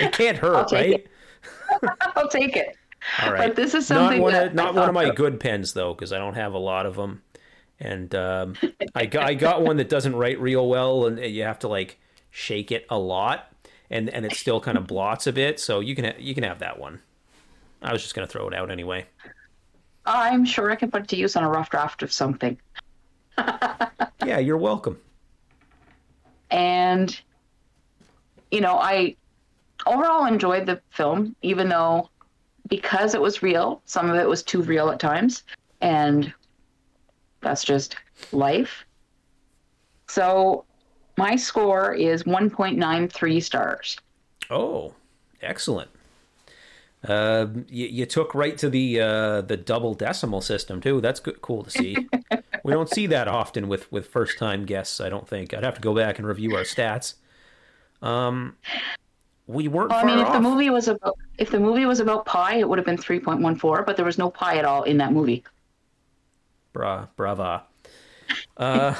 [0.00, 1.04] It can't hurt, right?
[2.14, 2.76] I'll take it.
[3.20, 3.48] All right.
[3.48, 5.92] But this is not something one that of, not one of my good pens though,
[5.92, 7.22] because I don't have a lot of them,
[7.80, 8.56] and um,
[8.94, 11.98] I got I got one that doesn't write real well, and you have to like
[12.30, 13.52] shake it a lot,
[13.88, 15.58] and and it still kind of blots a bit.
[15.58, 17.00] So you can ha- you can have that one.
[17.82, 19.06] I was just gonna throw it out anyway.
[20.04, 22.58] I'm sure I can put it to use on a rough draft of something.
[24.26, 24.98] Yeah, you're welcome.
[26.50, 27.18] And,
[28.50, 29.16] you know, I
[29.86, 32.10] overall enjoyed the film, even though
[32.68, 35.42] because it was real, some of it was too real at times.
[35.80, 36.32] And
[37.40, 37.96] that's just
[38.32, 38.84] life.
[40.08, 40.64] So
[41.16, 43.98] my score is 1.93 stars.
[44.50, 44.94] Oh,
[45.42, 45.90] excellent.
[47.06, 51.00] Uh, you, you took right to the uh, the double decimal system too.
[51.00, 51.96] That's good, cool to see.
[52.64, 55.00] we don't see that often with with first time guests.
[55.00, 55.54] I don't think.
[55.54, 57.14] I'd have to go back and review our stats.
[58.02, 58.58] Um,
[59.46, 59.90] we weren't.
[59.90, 60.34] Well, I mean, if off.
[60.34, 63.86] the movie was about if the movie was about pie, it would have been 3.14,
[63.86, 65.42] but there was no pie at all in that movie.
[66.72, 67.64] Bra, brava.
[68.56, 68.94] Uh,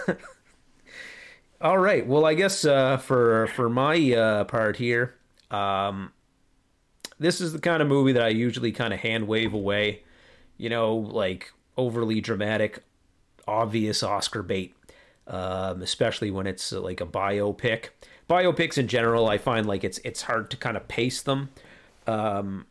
[1.60, 2.06] all right.
[2.06, 5.16] Well, I guess uh, for for my uh, part here,
[5.50, 6.12] um,
[7.18, 10.02] this is the kind of movie that I usually kind of hand wave away.
[10.56, 12.82] You know, like overly dramatic,
[13.46, 14.74] obvious Oscar bait,
[15.26, 17.88] um, especially when it's uh, like a biopic.
[18.28, 21.50] Biopics in general, I find like it's it's hard to kind of pace them
[22.06, 22.66] um,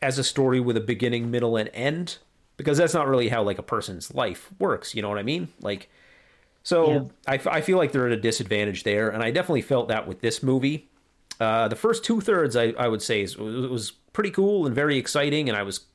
[0.00, 2.18] as a story with a beginning, middle, and end
[2.58, 4.94] because that's not really how like a person's life works.
[4.94, 5.48] You know what I mean?
[5.62, 5.88] Like,
[6.62, 7.00] so Yeah.
[7.26, 10.06] I, f- I feel like they're at a disadvantage there, and I definitely felt that
[10.06, 10.90] with this movie.
[11.40, 14.74] Uh, the first two thirds, I, I would say, is, it was pretty cool and
[14.74, 15.86] very exciting, and I was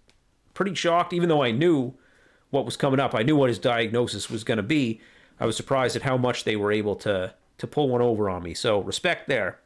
[0.56, 1.94] pretty shocked, even though I knew
[2.50, 3.14] what was coming up.
[3.14, 5.02] I knew what his diagnosis was going to be.
[5.40, 8.42] I was surprised at how much they were able to to pull one over on
[8.42, 8.54] me.
[8.54, 9.60] So respect there.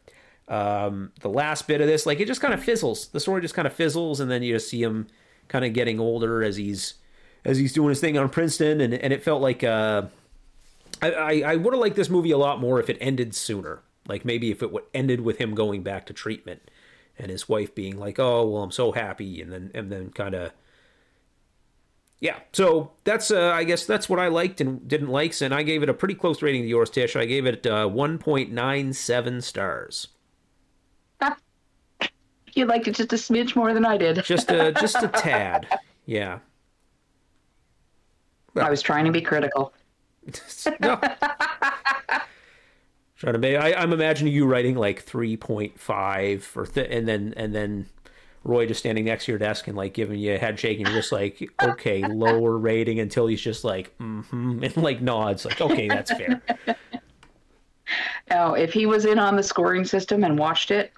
[0.50, 3.08] Um, the last bit of this, like it just kind of fizzles.
[3.10, 5.08] The story just kind of fizzles, and then you just see him
[5.48, 6.96] kind of getting older as he's
[7.46, 10.04] as he's doing his thing on Princeton, and and it felt like uh,
[11.02, 13.82] I I, I would have liked this movie a lot more if it ended sooner.
[14.08, 16.70] Like maybe if it would ended with him going back to treatment,
[17.18, 20.36] and his wife being like, "Oh well, I'm so happy," and then and then kind
[20.36, 20.52] of.
[22.20, 25.62] Yeah, so that's uh, I guess that's what I liked and didn't like, and I
[25.62, 27.16] gave it a pretty close rating to yours, Tish.
[27.16, 30.08] I gave it uh, 1.97 stars.
[32.58, 34.24] You liked it just a smidge more than I did.
[34.24, 35.68] just a just a tad
[36.06, 36.40] yeah
[38.56, 39.74] I was trying to be critical.
[40.82, 41.00] no.
[43.16, 47.56] trying to make I, i'm imagining you writing like 3.5 or th- and then and
[47.56, 47.86] then
[48.44, 50.88] roy just standing next to your desk and like giving you a head shake and
[50.88, 55.62] you're just like okay lower rating until he's just like mm-hmm and like nods like
[55.62, 56.42] okay that's fair
[58.30, 60.92] Now, if he was in on the scoring system and watched it,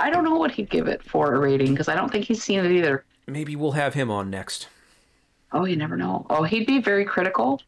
[0.00, 2.42] I don't know what he'd give it for a rating because I don't think he's
[2.42, 3.04] seen it either.
[3.26, 4.68] maybe we'll have him on next
[5.52, 6.26] Oh, you never know.
[6.30, 7.60] Oh, he'd be very critical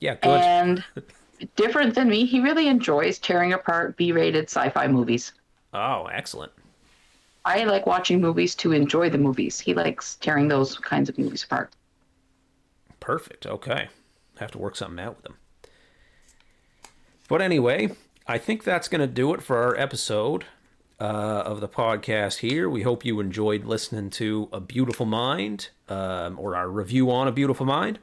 [0.00, 0.84] yeah good and
[1.56, 2.26] different than me.
[2.26, 5.32] He really enjoys tearing apart B-rated sci-fi movies.
[5.72, 6.52] oh excellent
[7.46, 9.60] I like watching movies to enjoy the movies.
[9.60, 11.74] He likes tearing those kinds of movies apart.
[13.00, 13.44] Perfect.
[13.46, 13.88] Okay.
[14.38, 15.36] Have to work something out with them.
[17.28, 17.90] But anyway,
[18.26, 20.46] I think that's going to do it for our episode.
[21.00, 22.68] Uh, of the podcast here.
[22.68, 27.32] We hope you enjoyed listening to A Beautiful Mind um, or our review on A
[27.32, 27.98] Beautiful Mind.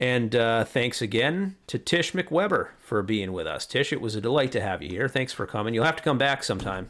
[0.00, 3.66] And uh, thanks again to Tish McWeber for being with us.
[3.66, 5.08] Tish, it was a delight to have you here.
[5.08, 5.74] Thanks for coming.
[5.74, 6.88] You'll have to come back sometime.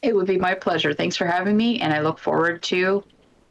[0.00, 0.94] It would be my pleasure.
[0.94, 3.02] Thanks for having me, and I look forward to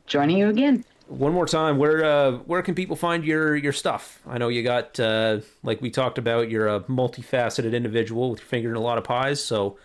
[0.06, 0.86] joining you again.
[1.10, 4.22] One more time, where uh, where can people find your your stuff?
[4.28, 6.50] I know you got uh, like we talked about.
[6.50, 9.44] You're a multifaceted individual with your finger in a lot of pies.
[9.44, 9.78] So,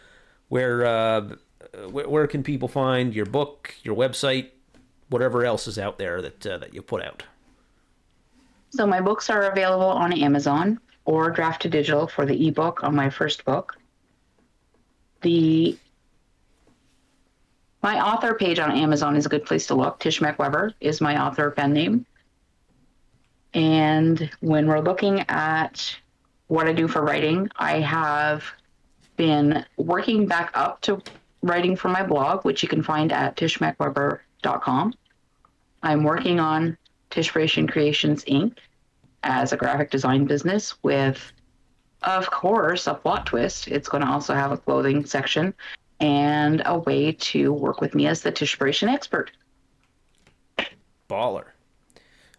[0.53, 1.34] where uh,
[1.88, 4.50] where, can people find your book, your website,
[5.09, 7.22] whatever else is out there that uh, that you put out?
[8.68, 12.94] So my books are available on Amazon or Draft to Digital for the ebook on
[12.94, 13.78] my first book.
[15.22, 15.78] The
[17.82, 20.00] my author page on Amazon is a good place to look.
[20.00, 22.05] Tish McWeber is my author pen name.
[23.55, 25.96] And when we're looking at
[26.48, 28.44] what I do for writing, I have
[29.16, 31.02] been working back up to
[31.42, 34.94] writing for my blog, which you can find at tishmcweber.com.
[35.82, 36.76] I'm working on
[37.10, 38.56] Tishration Creations Inc.
[39.22, 41.32] as a graphic design business with,
[42.02, 43.68] of course, a plot twist.
[43.68, 45.52] It's going to also have a clothing section
[46.00, 49.30] and a way to work with me as the Tishration expert.
[51.08, 51.44] Baller.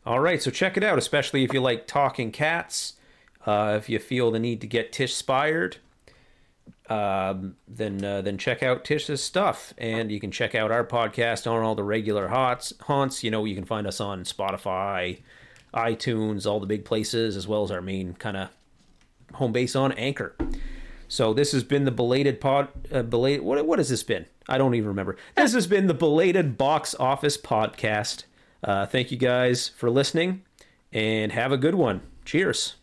[0.05, 2.93] All right, so check it out, especially if you like talking cats.
[3.45, 5.78] Uh, if you feel the need to get Tish inspired,
[6.93, 11.49] um, then uh, then check out Tish's stuff, and you can check out our podcast
[11.49, 12.71] on all the regular haunts.
[12.81, 15.21] Haunts, you know, you can find us on Spotify,
[15.73, 18.49] iTunes, all the big places, as well as our main kind of
[19.33, 20.35] home base on Anchor.
[21.07, 23.43] So this has been the belated pod, uh, belated.
[23.43, 24.27] What what has this been?
[24.47, 25.17] I don't even remember.
[25.35, 28.25] This has been the belated box office podcast.
[28.63, 30.43] Uh, thank you guys for listening,
[30.91, 32.01] and have a good one.
[32.23, 32.75] Cheers.